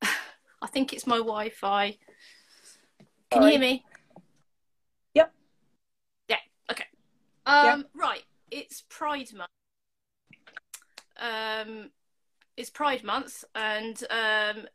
[0.62, 1.96] I think it's my Wi-Fi.
[3.30, 3.44] Can Sorry.
[3.44, 3.84] you hear me?
[5.14, 5.32] Yep.
[6.28, 6.36] Yeah.
[6.70, 6.84] Okay.
[7.46, 7.90] Um, yep.
[7.94, 8.22] Right.
[8.50, 9.50] It's Pride Month.
[11.18, 11.90] Um,
[12.56, 14.66] it's Pride Month, and um,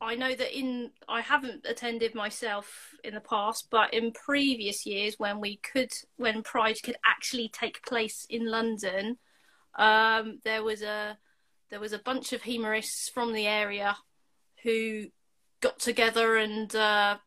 [0.00, 5.14] I know that in I haven't attended myself in the past, but in previous years
[5.18, 9.18] when we could, when Pride could actually take place in London,
[9.76, 11.18] um, there was a
[11.70, 13.96] there was a bunch of HEMAists from the area
[14.64, 15.04] who
[15.60, 17.18] got together and uh,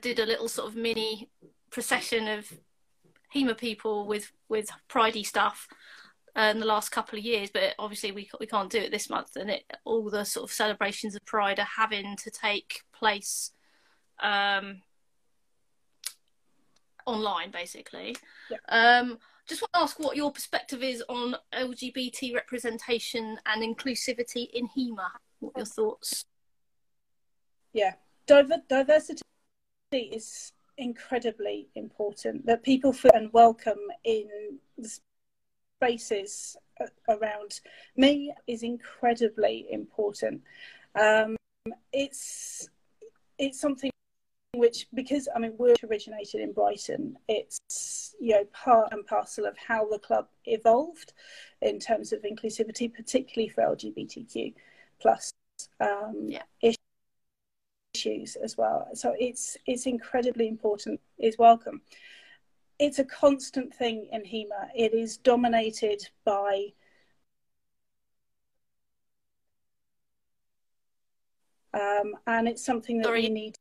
[0.00, 1.30] did a little sort of mini
[1.70, 2.52] procession of
[3.36, 5.68] HEMA people with with pridey stuff
[6.36, 9.10] uh, in the last couple of years, but obviously we we can't do it this
[9.10, 13.52] month, and it all the sort of celebrations of Pride are having to take place
[14.20, 14.82] um,
[17.06, 18.16] online, basically.
[18.50, 18.58] Yeah.
[18.68, 19.18] Um,
[19.48, 25.10] just want to ask what your perspective is on LGBT representation and inclusivity in HEMA.
[25.38, 26.24] What your thoughts?
[27.76, 27.92] yeah
[28.26, 29.22] Diver- diversity
[29.92, 34.28] is incredibly important that people feel and welcome in
[34.78, 34.98] the
[35.78, 36.56] spaces
[37.08, 37.60] around
[37.96, 40.42] me is incredibly important.
[40.98, 41.36] Um,
[41.92, 42.68] it's
[43.38, 43.90] it's something
[44.54, 49.54] which because i mean we're originated in brighton it's you know part and parcel of
[49.58, 51.12] how the club evolved
[51.60, 54.54] in terms of inclusivity particularly for lgbtq
[55.00, 55.30] plus
[55.80, 56.42] um, yeah.
[56.62, 56.75] issues
[58.42, 58.88] as well.
[58.94, 61.00] So it's it's incredibly important.
[61.18, 61.80] Is welcome.
[62.78, 64.68] It's a constant thing in HEMA.
[64.74, 66.72] It is dominated by
[71.72, 73.22] um, and it's something that Sorry.
[73.22, 73.54] we need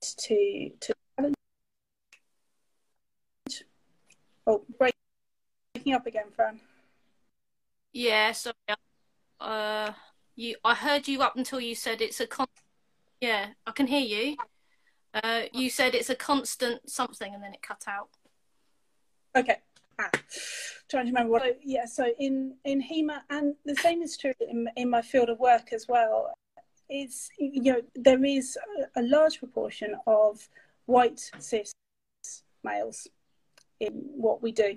[0.00, 1.34] to to challenge.
[4.46, 6.60] Oh, breaking up again, Fran.
[7.92, 8.54] Yeah, sorry.
[9.40, 9.92] Uh,
[10.36, 12.46] you, I heard you up until you said it's a con-
[13.20, 14.36] yeah, I can hear you.
[15.12, 18.08] Uh, you said it's a constant something, and then it cut out.
[19.36, 19.58] Okay.
[19.98, 20.10] Ah,
[20.88, 21.42] trying to remember what.
[21.42, 25.28] So, yeah, so in in HEMA, and the same is true in in my field
[25.28, 26.34] of work as well.
[26.88, 28.58] It's you know there is
[28.96, 30.48] a, a large proportion of
[30.86, 31.72] white cis
[32.64, 33.06] males
[33.78, 34.76] in what we do,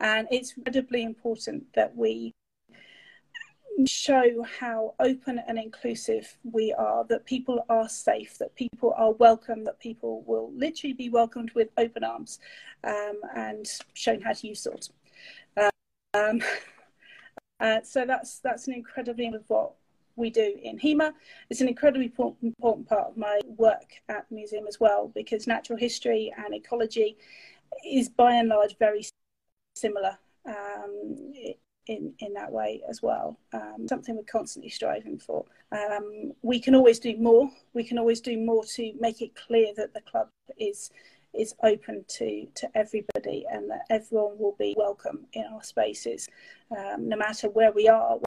[0.00, 2.32] and it's incredibly important that we
[3.84, 9.64] show how open and inclusive we are, that people are safe, that people are welcome,
[9.64, 12.38] that people will literally be welcomed with open arms
[12.84, 14.90] um, and shown how to use swords.
[16.14, 16.40] Um,
[17.60, 19.72] uh, so that's that's an incredibly of what
[20.16, 21.12] we do in HEMA.
[21.50, 25.46] It's an incredibly important, important part of my work at the museum as well because
[25.46, 27.18] natural history and ecology
[27.84, 29.06] is by and large very
[29.74, 30.16] similar.
[30.46, 31.32] Um,
[31.86, 33.38] in, in that way as well.
[33.52, 35.44] Um, something we're constantly striving for.
[35.72, 37.50] Um, we can always do more.
[37.74, 40.90] We can always do more to make it clear that the club is
[41.34, 46.28] is open to to everybody and that everyone will be welcome in our spaces,
[46.76, 48.18] um, no matter where we are,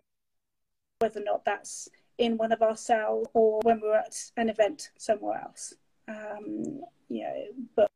[0.99, 4.91] whether or not that's in one of our cells or when we're at an event
[4.97, 5.73] somewhere else.
[6.07, 7.43] Um, you know,
[7.75, 7.89] but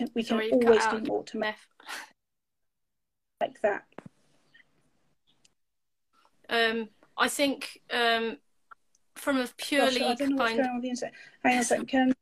[0.00, 1.54] can, we can Sorry, always do more to make,
[3.40, 3.84] like that.
[6.48, 8.38] Um, I think um,
[9.14, 11.14] from a purely Gosh, I don't know what's going on the internet.
[11.44, 11.86] Hang on a second.
[11.86, 12.14] Can,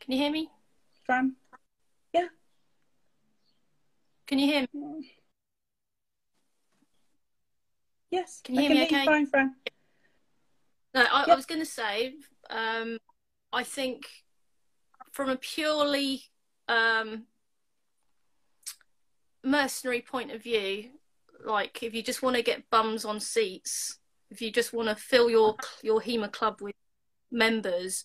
[0.00, 0.48] Can you hear me?
[1.04, 1.34] Fran?
[2.14, 2.28] Yeah.
[4.26, 5.12] Can you hear me?
[8.10, 8.40] Yes.
[8.42, 9.04] Can you I hear can me okay?
[9.04, 9.54] fine, Fran.
[10.94, 12.14] No, I, I was going to say,
[12.48, 12.96] um,
[13.52, 14.06] I think
[15.12, 16.22] from a purely
[16.68, 17.24] um,
[19.44, 20.90] mercenary point of view,
[21.44, 23.98] like if you just want to get bums on seats,
[24.30, 26.74] if you just want to fill your your HEMA club with
[27.30, 28.04] members,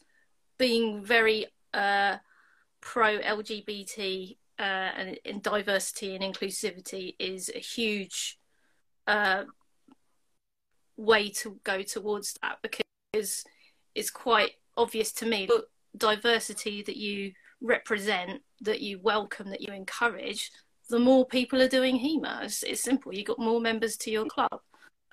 [0.57, 2.17] being very uh,
[2.81, 8.39] pro LGBT uh, and, and diversity and inclusivity is a huge
[9.07, 9.43] uh,
[10.95, 13.43] way to go towards that because
[13.95, 15.63] it's quite obvious to me that
[15.97, 20.51] diversity that you represent, that you welcome, that you encourage,
[20.89, 22.43] the more people are doing HEMA.
[22.43, 23.13] It's, it's simple.
[23.13, 24.59] You've got more members to your club.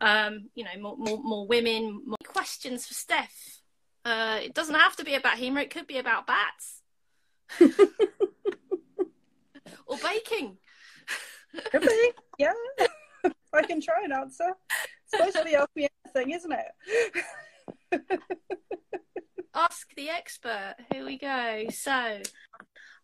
[0.01, 2.03] Um, you know, more, more, more women.
[2.07, 3.61] More questions for Steph.
[4.05, 5.63] Uh, it doesn't have to be about HEMA.
[5.63, 6.83] It could be about bats
[9.87, 10.57] or baking.
[11.71, 12.13] Could be.
[12.39, 12.53] Yeah.
[13.53, 14.53] I can try and answer.
[15.05, 16.53] It's supposed to be ask me anything, isn't
[17.93, 18.05] it?
[19.55, 20.77] Ask the expert.
[20.93, 21.65] Here we go.
[21.71, 22.21] So,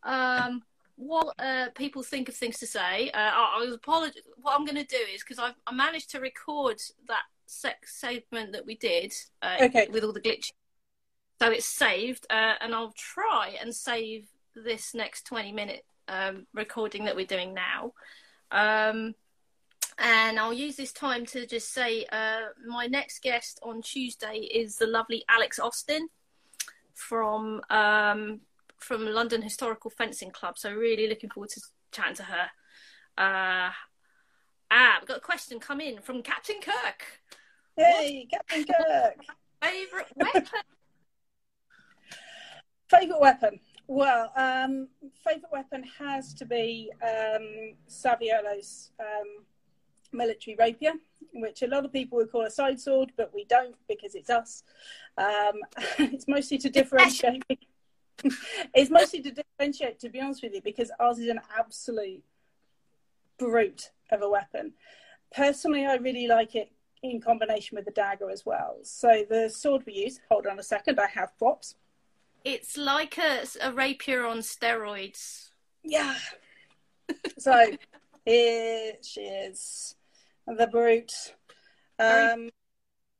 [0.05, 0.63] um,
[0.97, 3.11] what uh, people think of things to say.
[3.11, 6.11] Uh, I, I was apolog- What I'm going to do is because I, I managed
[6.13, 9.89] to record that sex segment that we did uh, Okay.
[9.91, 10.53] with all the glitches,
[11.41, 17.05] so it's saved, uh, and I'll try and save this next 20 minute um, recording
[17.05, 17.93] that we're doing now.
[18.51, 19.15] Um,
[19.99, 24.77] and I'll use this time to just say uh, my next guest on Tuesday is
[24.77, 26.09] the lovely Alex Austin
[26.97, 28.41] from um,
[28.81, 30.59] from London Historical Fencing Club.
[30.59, 31.61] So really looking forward to
[31.93, 32.51] chatting to her.
[33.19, 33.71] Uh,
[34.71, 37.05] ah, we've got a question come in from Captain Kirk.
[37.77, 39.17] Hey, Captain Kirk.
[39.63, 40.63] Favorite weapon?
[42.89, 43.61] Favourite weapon?
[43.89, 44.89] Well, um,
[45.25, 49.45] favourite weapon has to be um, Saviolo's um,
[50.13, 50.93] military rapier,
[51.41, 54.31] which a lot of people would call a side sword, but we don't because it's
[54.31, 54.63] us.
[55.19, 55.61] Um,
[55.99, 57.45] it's mostly to differentiate.
[58.75, 62.23] it's mostly to differentiate, to be honest with you, because ours is an absolute
[63.39, 64.73] brute of a weapon.
[65.35, 66.73] Personally, I really like it
[67.03, 68.79] in combination with the dagger as well.
[68.83, 71.75] So the sword we use, hold on a second, I have props.
[72.45, 75.51] It's like a, a rapier on steroids.
[75.83, 76.17] Yeah.
[77.39, 77.73] so
[78.25, 79.95] here she is,
[80.47, 81.13] the brute.
[81.99, 82.51] Um,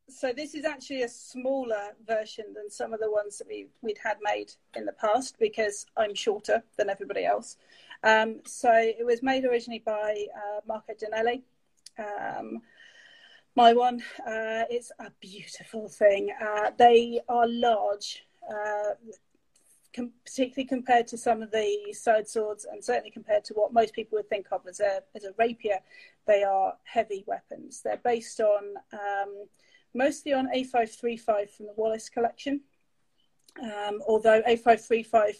[0.09, 3.99] so this is actually a smaller version than some of the ones that we, we'd
[4.03, 7.57] had made in the past because I'm shorter than everybody else.
[8.03, 11.43] Um, so it was made originally by uh, Marco Danelli.
[11.99, 12.61] Um,
[13.57, 16.31] my one, uh, it's a beautiful thing.
[16.41, 18.95] Uh, they are large, uh,
[19.97, 23.95] com- particularly compared to some of the side swords, and certainly compared to what most
[23.95, 25.79] people would think of as a as a rapier.
[26.27, 27.81] They are heavy weapons.
[27.83, 29.47] They're based on um,
[29.95, 32.61] mostly on A535 from the Wallace collection.
[33.63, 35.37] Um, although A535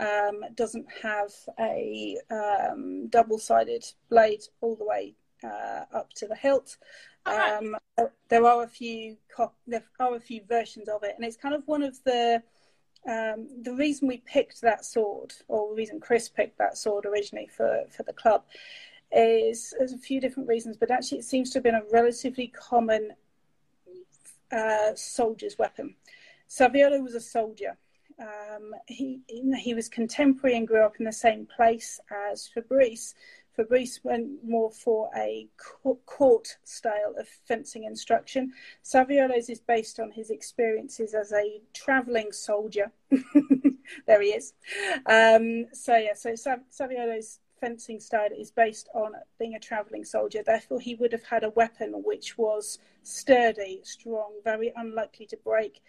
[0.00, 6.76] um, doesn't have a um, double-sided blade all the way uh, up to the hilt.
[7.26, 7.76] Um,
[8.28, 11.54] there are a few cop- there are a few versions of it, and it's kind
[11.54, 12.42] of one of the
[13.06, 17.48] um, the reason we picked that sword, or the reason Chris picked that sword originally
[17.54, 18.44] for for the club,
[19.12, 22.48] is there's a few different reasons, but actually it seems to have been a relatively
[22.48, 23.12] common
[24.52, 25.94] uh, soldier's weapon.
[26.48, 27.76] Saviolo was a soldier.
[28.20, 29.20] Um, he
[29.56, 32.00] he was contemporary and grew up in the same place
[32.30, 33.14] as Fabris.
[33.58, 35.48] Fabris went more for a
[36.06, 38.52] court style of fencing instruction.
[38.84, 42.92] Saviolo's is based on his experiences as a travelling soldier.
[44.06, 44.52] there he is.
[45.06, 50.42] Um, so yeah, so Saviolo's fencing style is based on being a travelling soldier.
[50.44, 55.82] Therefore, he would have had a weapon which was sturdy, strong, very unlikely to break.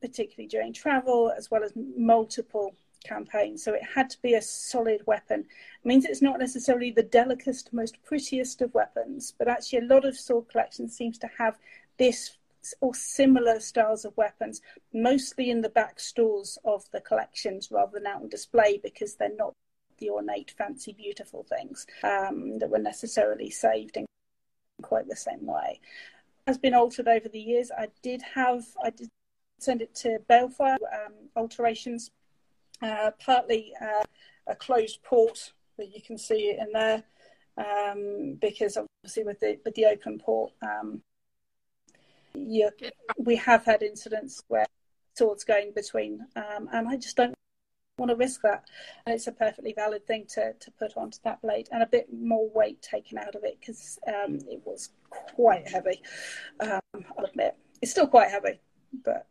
[0.00, 3.62] particularly during travel, as well as multiple campaigns.
[3.62, 5.40] So it had to be a solid weapon.
[5.40, 10.04] It means it's not necessarily the delicatest, most prettiest of weapons, but actually a lot
[10.04, 11.58] of sword collections seems to have
[11.98, 12.36] this
[12.80, 14.60] or similar styles of weapons,
[14.92, 19.34] mostly in the back stores of the collections rather than out on display because they're
[19.36, 19.54] not
[19.98, 24.06] the ornate, fancy, beautiful things um, that were necessarily saved in
[24.82, 25.80] quite the same way.
[26.46, 27.70] Has been altered over the years.
[27.76, 29.08] I did have, I did
[29.58, 32.10] send it to Balefire um, alterations,
[32.82, 34.04] uh, partly uh,
[34.46, 37.02] a closed port that you can see in there,
[37.56, 41.02] um, because obviously with the with the open port, um,
[42.34, 42.70] you,
[43.18, 44.66] we have had incidents where
[45.14, 47.34] swords going between, um, and I just don't
[47.98, 48.64] want to risk that.
[49.04, 52.08] And it's a perfectly valid thing to, to put onto that blade and a bit
[52.12, 56.02] more weight taken out of it because um, it was quite heavy.
[56.60, 56.80] Um,
[57.18, 58.60] I'll admit it's still quite heavy,
[59.04, 59.26] but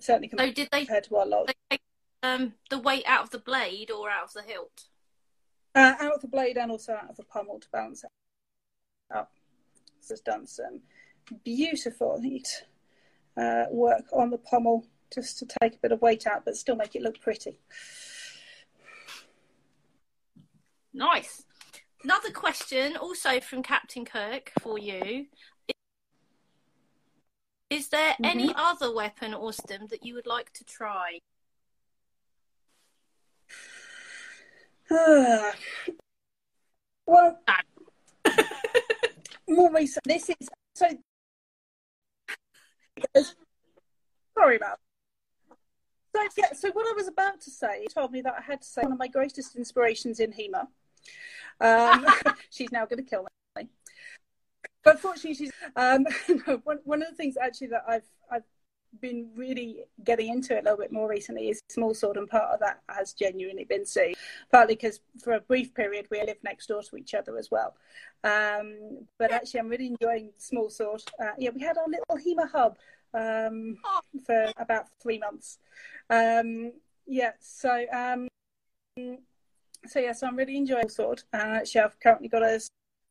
[0.00, 1.52] certainly compared so did they, to our lot.
[1.70, 1.78] They
[2.22, 4.88] um, the weight out of the blade or out of the hilt?
[5.74, 8.10] Uh, out of the blade and also out of the pommel to balance it
[9.16, 9.32] up.
[10.00, 10.80] So it's done some
[11.44, 12.64] beautiful neat
[13.36, 16.76] uh, work on the pommel just to take a bit of weight out but still
[16.76, 17.58] make it look pretty.
[20.92, 21.44] Nice.
[22.04, 25.26] Another question, also from Captain Kirk for you.
[27.70, 28.24] Is there mm-hmm.
[28.24, 31.20] any other weapon or stem that you would like to try?
[37.06, 37.38] well,
[39.48, 40.04] more recent.
[40.04, 40.86] This is so.
[44.36, 44.78] Sorry about.
[46.14, 48.68] So yeah, so what I was about to say told me that I had to
[48.68, 50.68] say one of my greatest inspirations in HEMA
[51.60, 52.06] um,
[52.50, 53.26] she's now going to kill
[53.56, 53.68] me.
[54.84, 56.04] But fortunately, she's um,
[56.64, 58.08] one, one of the things actually that I've
[59.00, 62.52] been really getting into it a little bit more recently is small sword, and part
[62.52, 64.14] of that has genuinely been Sue.
[64.50, 67.74] Partly because for a brief period we lived next door to each other as well.
[68.24, 71.02] Um, but actually, I'm really enjoying small sword.
[71.20, 72.76] Uh, yeah, we had our little HEMA hub
[73.14, 73.76] um,
[74.24, 75.58] for about three months.
[76.10, 76.72] Um,
[77.06, 78.28] yeah, so um,
[79.86, 81.22] so yeah, so I'm really enjoying sword.
[81.32, 82.60] Uh, actually, I've currently got a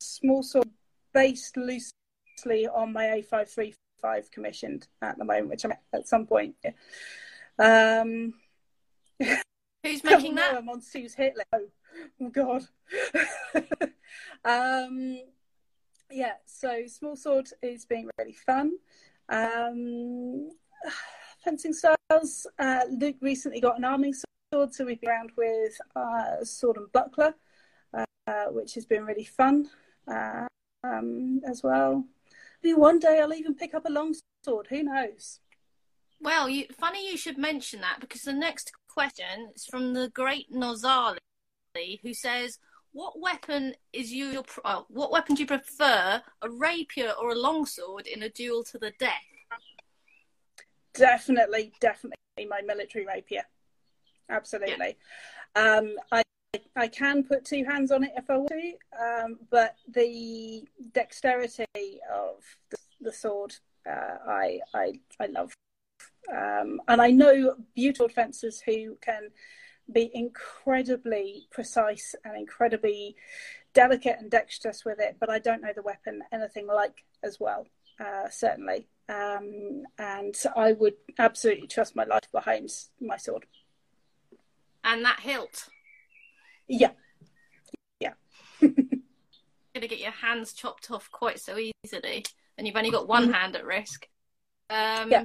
[0.00, 0.68] small sword
[1.12, 3.74] based loosely on my A535
[4.30, 6.54] commissioned at the moment, which I'm at some point.
[6.64, 8.00] Yeah.
[8.02, 8.34] Um,
[9.84, 10.56] Who's making that?
[10.56, 11.72] I'm on Sue's hit list.
[12.20, 12.62] Oh, God.
[14.44, 15.20] um,
[16.10, 18.72] yeah, so small sword is being really fun.
[19.28, 20.50] Um,
[21.44, 22.46] fencing styles.
[22.58, 24.74] Uh, Luke recently got an arming sword sword.
[24.74, 27.34] So we've been around with uh, sword and buckler,
[27.94, 29.68] uh, which has been really fun
[30.06, 30.46] uh,
[30.84, 32.04] um, as well.
[32.62, 34.68] Maybe one day I'll even pick up a long sword.
[34.70, 35.40] Who knows?
[36.20, 40.52] Well, you, funny you should mention that because the next question is from the great
[40.52, 41.18] Nozali,
[42.02, 42.58] who says,
[42.92, 47.34] "What weapon is you your oh, what weapon do you prefer, a rapier or a
[47.38, 49.12] longsword in a duel to the death?"
[50.94, 52.16] Definitely, definitely
[52.48, 53.42] my military rapier
[54.32, 54.96] absolutely.
[55.56, 55.76] Yeah.
[55.76, 56.22] Um, I
[56.76, 61.64] I can put two hands on it if I want to, um, but the dexterity
[62.12, 63.54] of the, the sword,
[63.88, 65.54] uh, I, I I love,
[66.30, 69.30] um, and I know beautiful fencers who can
[69.90, 73.16] be incredibly precise and incredibly
[73.72, 77.66] delicate and dexterous with it, but I don't know the weapon anything like as well.
[77.98, 82.68] Uh, certainly, um, and I would absolutely trust my life behind
[83.00, 83.46] my sword.
[84.84, 85.70] And that hilt.
[86.72, 86.92] Yeah.
[88.00, 88.14] Yeah.
[89.74, 92.24] gonna get your hands chopped off quite so easily,
[92.56, 93.32] and you've only got one mm-hmm.
[93.32, 94.08] hand at risk.
[94.70, 95.24] Um, yeah.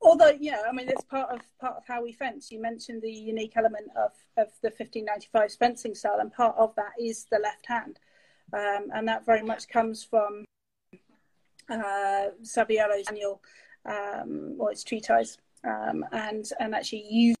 [0.00, 2.50] Although, yeah, I mean, it's part of part of how we fence.
[2.50, 6.92] You mentioned the unique element of of the 1595 fencing style, and part of that
[7.00, 7.98] is the left hand,
[8.52, 10.44] um, and that very much comes from
[11.68, 13.42] uh, Saviolo's annual
[13.84, 17.36] um, or its treatise, um, and and actually use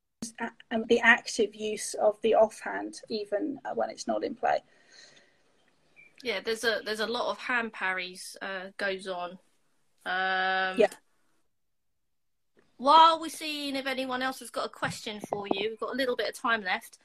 [0.70, 4.58] and the active use of the offhand even uh, when it's not in play.
[6.22, 9.32] Yeah, there's a there's a lot of hand parries uh, goes on.
[10.04, 10.88] Um, yeah.
[12.76, 15.96] While we're seeing if anyone else has got a question for you, we've got a
[15.96, 16.98] little bit of time left.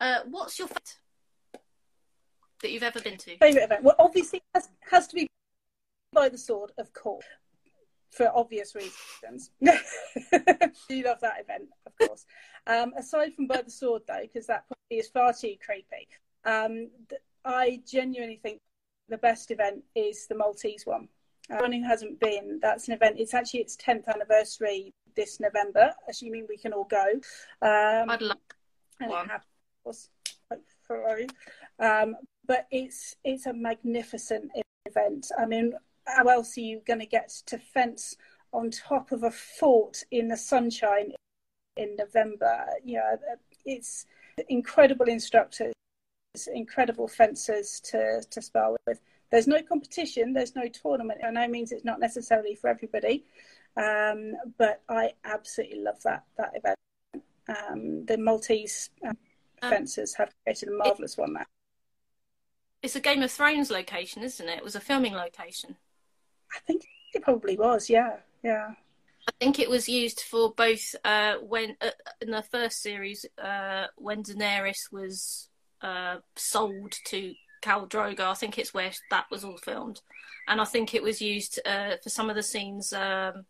[0.00, 0.98] Uh, what's your favorite
[2.62, 3.36] that you've ever been to?
[3.38, 3.82] Favorite event?
[3.82, 5.28] Well, obviously has has to be
[6.12, 7.24] by the sword, of course
[8.16, 9.50] for obvious reasons.
[9.60, 12.26] do love that event, of course.
[12.66, 16.08] Um, aside from By the Sword, though, because that probably is far too creepy,
[16.44, 16.90] um,
[17.44, 18.60] I genuinely think
[19.08, 21.08] the best event is the Maltese one.
[21.50, 23.16] Uh, anyone who hasn't been, that's an event.
[23.18, 27.04] It's actually its 10th anniversary this November, assuming we can all go.
[27.60, 28.38] Um, I'd love
[29.00, 29.26] and one.
[29.26, 30.08] it happens.
[31.78, 34.50] Um, but it's it's a magnificent
[34.86, 35.30] event.
[35.38, 35.74] I mean,
[36.06, 38.16] how else are you going to get to fence
[38.52, 41.12] on top of a fort in the sunshine
[41.76, 42.66] in November?
[42.84, 43.16] You know,
[43.64, 44.06] it's
[44.48, 45.72] incredible instructors,
[46.52, 49.00] incredible fencers to to spar with.
[49.30, 51.20] There's no competition, there's no tournament.
[51.22, 53.24] By no means it's not necessarily for everybody,
[53.76, 56.78] um, but I absolutely love that that event.
[57.48, 59.16] Um, the Maltese um,
[59.62, 61.46] Um, fencers have created a marvelous one there.
[62.82, 64.58] It's a Game of Thrones location, isn't it?
[64.58, 65.76] It was a filming location.
[66.54, 68.74] I think it probably was, yeah, yeah.
[69.26, 71.90] I think it was used for both uh, when uh,
[72.20, 75.48] in the first series uh, when Daenerys was
[75.80, 77.32] uh, sold to
[77.62, 78.20] Khal Drogo.
[78.20, 80.00] I think it's where that was all filmed,
[80.46, 83.46] and I think it was used uh, for some of the scenes, um,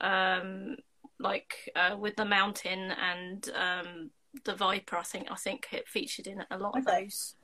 [0.00, 0.76] um,
[1.18, 4.10] like uh, with the mountain and um,
[4.44, 4.96] the Viper.
[4.96, 7.34] I think I think it featured in a lot of those.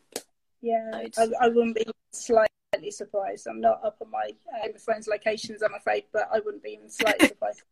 [0.62, 0.90] Yeah.
[1.16, 2.46] I, I wouldn't be slightly
[2.90, 3.46] surprised.
[3.46, 4.30] I'm not up on my
[4.64, 7.62] of Thrones locations, I'm afraid, but I wouldn't be even slightly surprised.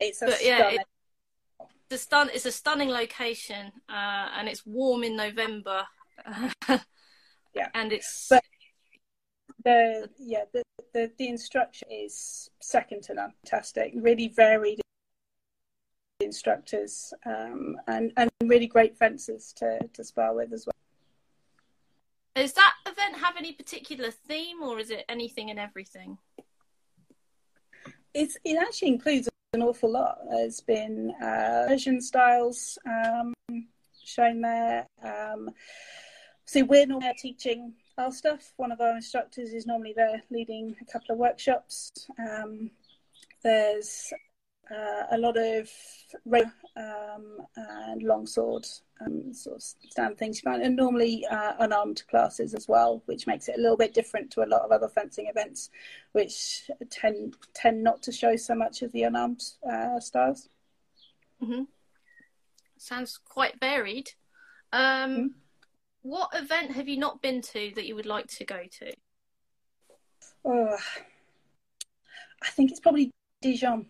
[0.00, 0.80] It's a But yeah, stunning.
[0.80, 5.86] it- The stun it's a stunning location, uh, and it's warm in November.
[7.56, 7.68] Yeah.
[7.72, 8.42] and it's But-
[9.62, 10.62] the yeah the,
[10.92, 13.32] the the instruction is second to none.
[13.44, 14.80] Fantastic, really varied
[16.20, 20.74] instructors, um, and and really great fencers to to spar with as well.
[22.44, 22.73] Is that
[23.12, 26.18] have any particular theme, or is it anything and everything?
[28.14, 30.18] It's it actually includes an awful lot.
[30.30, 33.34] There's been uh, styles um,
[34.04, 34.86] shown there.
[35.02, 35.50] Um,
[36.44, 38.52] so we're normally teaching our stuff.
[38.56, 41.90] One of our instructors is normally there leading a couple of workshops.
[42.18, 42.70] Um,
[43.42, 44.12] there's
[44.70, 45.70] uh, a lot of
[46.76, 48.66] um, and longsword
[49.00, 53.26] um, sort of stand things you find, and normally uh, unarmed classes as well, which
[53.26, 55.70] makes it a little bit different to a lot of other fencing events,
[56.12, 60.48] which tend tend not to show so much of the unarmed uh, styles.
[61.40, 61.62] hmm
[62.76, 64.12] Sounds quite varied.
[64.72, 65.30] Um, Mhm.
[66.02, 68.92] What event have you not been to that you would like to go to?
[70.44, 70.76] Oh,
[72.42, 73.10] I think it's probably
[73.40, 73.86] Dijon.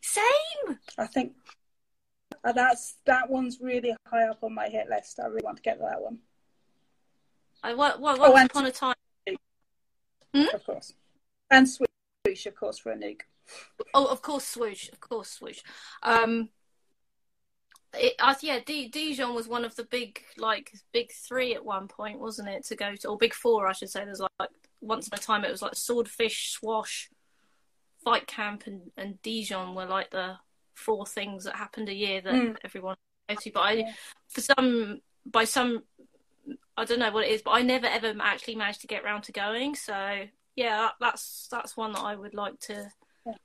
[0.00, 0.78] Same.
[0.98, 1.36] I think
[2.44, 5.20] uh, that's that one's really high up on my hit list.
[5.20, 6.18] I really want to get to that one,
[7.62, 8.94] I well, well, Oh, once upon a time.
[10.34, 10.44] Hmm?
[10.54, 10.94] of course,
[11.50, 13.22] and swoosh, of course, for a nuke.
[13.92, 14.88] Oh, of course, swoosh.
[14.90, 15.60] Of course, swoosh.
[16.02, 16.50] Um,
[17.94, 22.20] it, yeah, D- Dijon was one of the big, like, big three at one point,
[22.20, 22.64] wasn't it?
[22.66, 24.04] To go to, or big four, I should say.
[24.04, 27.10] There's like, once upon a time, it was like swordfish, swash,
[28.04, 30.36] fight camp, and and Dijon were like the
[30.80, 32.56] four things that happened a year that Mm.
[32.64, 32.96] everyone
[33.28, 33.50] go to.
[33.52, 33.94] But I,
[34.28, 35.84] for some, by some,
[36.76, 39.24] I don't know what it is, but I never ever actually managed to get round
[39.24, 39.74] to going.
[39.74, 40.26] So
[40.56, 42.90] yeah, that's that's one that I would like to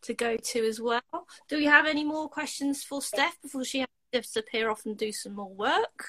[0.02, 1.02] to go to as well.
[1.50, 4.98] Do we have any more questions for Steph before she has to disappear off and
[4.98, 6.08] do some more work?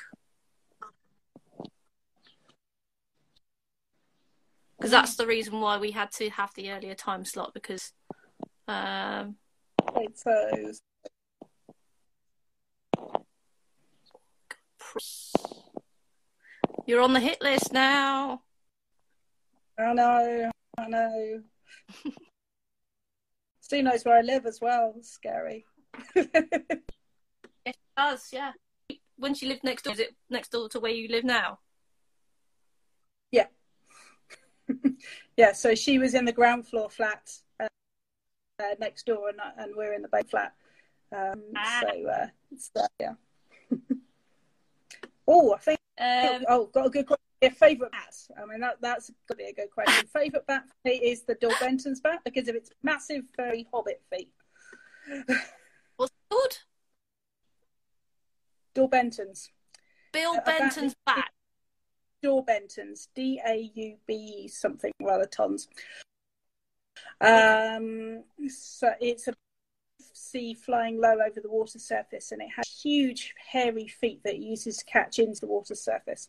[4.79, 7.93] Because that's the reason why we had to have the earlier time slot because
[8.69, 9.37] um,
[9.95, 10.33] Wait, so
[16.87, 18.43] you're on the hit list now.
[19.79, 21.43] I know, I know.
[23.61, 24.95] Sue knows where I live as well.
[25.03, 25.65] Scary.
[27.67, 28.53] It does, yeah.
[29.17, 31.59] When she lived next door, is it next door to where you live now?
[33.33, 33.47] yeah,
[35.37, 37.29] yeah, so she was in the ground floor flat
[37.59, 37.67] uh,
[38.61, 40.55] uh, next door, and, and we're in the base flat.
[41.13, 41.81] Um, Ah.
[41.83, 43.15] So uh, it's uh, yeah.
[45.27, 45.79] Oh, I think.
[45.99, 47.23] Um, oh, got a good question.
[47.43, 48.15] Your favourite bat?
[48.41, 50.07] I mean, that that's got to be a good question.
[50.13, 54.33] favourite bat for me is the Daubenton's bat because of its massive, furry hobbit feet.
[55.97, 56.59] what's it called?
[58.75, 59.51] Daubenton's.
[60.13, 61.31] Bill bat Benton's is- bat.
[62.25, 65.69] Daubenton's, D A U B something rather tons.
[67.21, 69.35] Um, so it's a
[70.31, 74.41] sea flying low over the water surface, and it has huge hairy feet that it
[74.41, 76.29] uses to catch into the water surface.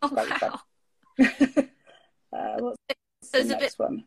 [0.00, 0.60] Oh, wow.
[2.32, 2.76] uh, what's
[3.22, 4.04] So the a bit one?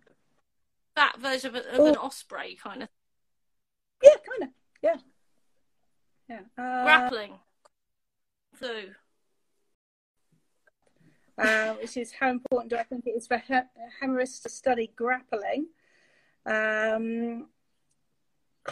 [0.95, 1.87] that version of, of Oh.
[1.87, 2.89] an osprey kind of
[4.03, 4.49] Yeah, kind of.
[4.81, 4.97] Yeah,
[6.29, 6.63] yeah.
[6.63, 7.39] Uh, grappling.
[8.59, 8.83] So
[11.37, 13.53] uh, which is how important do I think it is for he-
[14.01, 15.67] HEMAists to study grappling?
[16.45, 17.49] Um,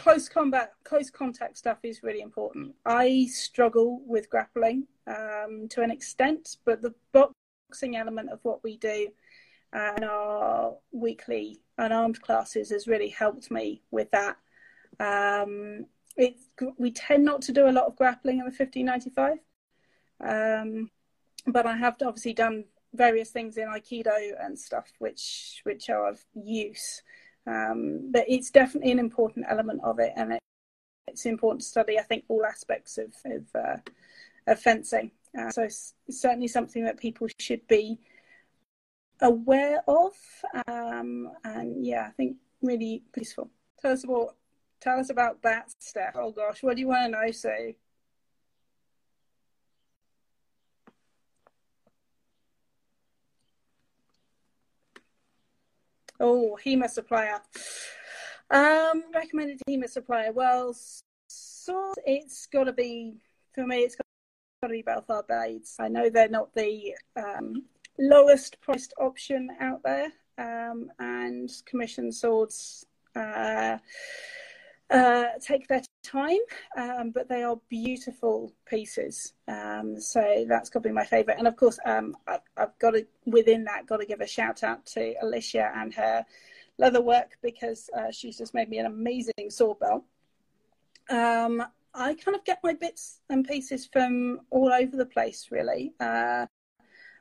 [0.04, 2.74] close combat, close contact stuff is really important.
[2.84, 8.76] I struggle with grappling um, to an extent, but the boxing element of what we
[8.76, 9.08] do
[9.72, 14.36] and our weekly unarmed classes has really helped me with that.
[15.00, 15.86] Um,
[16.18, 16.36] it,
[16.76, 19.38] we tend not to do a lot of grappling in the 1595,
[20.20, 20.90] um,
[21.46, 26.22] but I have obviously done various things in Aikido and stuff which which are of
[26.34, 27.02] use.
[27.46, 30.40] Um, but it's definitely an important element of it, and it,
[31.06, 31.98] it's important to study.
[31.98, 33.76] I think all aspects of of, uh,
[34.46, 35.10] of fencing.
[35.38, 37.98] Uh, so it's certainly something that people should be
[39.20, 40.12] aware of,
[40.68, 43.50] um, and yeah, I think really useful.
[43.80, 44.36] Tell us about
[44.80, 46.16] tell us about that, Steph.
[46.16, 47.74] Oh gosh, what do you want to know, Sue?
[56.20, 57.40] Oh, HEMA supplier.
[58.50, 60.32] Um, recommended HEMA supplier.
[60.32, 60.76] Well,
[61.28, 63.16] so it's got to be
[63.54, 63.78] for me.
[63.78, 64.04] It's got
[64.68, 65.76] to be Belfast Blades.
[65.78, 67.64] I know they're not the um,
[67.98, 72.86] lowest priced option out there, um, and commission swords
[73.16, 73.78] uh,
[74.90, 76.38] uh, take their time,
[76.76, 79.32] um, but they are beautiful pieces.
[79.48, 81.38] Um, so that's got to be my favourite.
[81.38, 84.62] And of course, um, I, have got to within that got to give a shout
[84.62, 86.24] out to Alicia and her
[86.78, 90.04] leather work because uh, she's just made me an amazing sword belt.
[91.10, 91.64] Um,
[91.94, 95.94] I kind of get my bits and pieces from all over the place, really.
[96.00, 96.46] Uh,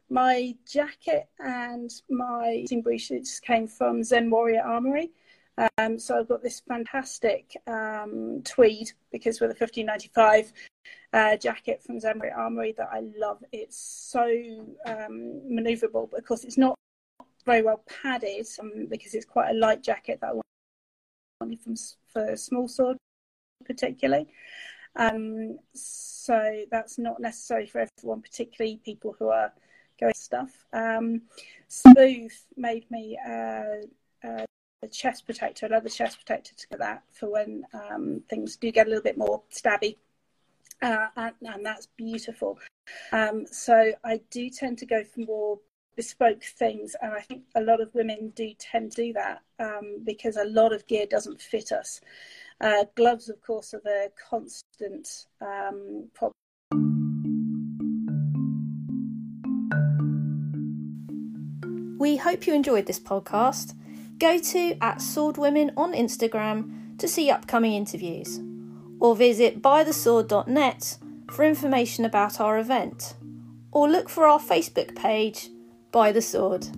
[0.09, 5.11] my jacket and my breeches came from Zen Warrior Armory.
[5.57, 10.51] Um, so I've got this fantastic um, tweed because with a 1595
[11.13, 13.43] uh, jacket from Warrior Armory that I love.
[13.51, 14.23] It's so
[14.85, 16.75] um, maneuverable, but of course it's not
[17.45, 20.39] very well padded um, because it's quite a light jacket that I
[21.41, 21.75] wanted from
[22.11, 22.97] for small sword
[23.65, 24.27] particularly.
[24.95, 29.51] Um, so that's not necessary for everyone, particularly people who are
[29.99, 30.51] going stuff.
[30.71, 31.23] Um,
[31.67, 34.45] Smooth made me uh, uh,
[34.83, 38.85] a chest protector, another chest protector to get that for when um, things do get
[38.85, 39.97] a little bit more stabby.
[40.81, 42.59] Uh, and, and, that's beautiful.
[43.13, 45.59] Um, so I do tend to go for more
[45.95, 50.01] bespoke things, and I think a lot of women do tend to do that um,
[50.03, 52.01] because a lot of gear doesn't fit us.
[52.59, 56.33] Uh, gloves, of course, are the constant um, problem.
[61.97, 63.75] We hope you enjoyed this podcast.
[64.23, 68.39] Go to at Swordwomen on Instagram to see upcoming interviews,
[69.01, 70.97] or visit bythesword.net
[71.29, 73.15] for information about our event,
[73.73, 75.49] or look for our Facebook page,
[75.91, 76.69] By the Sword.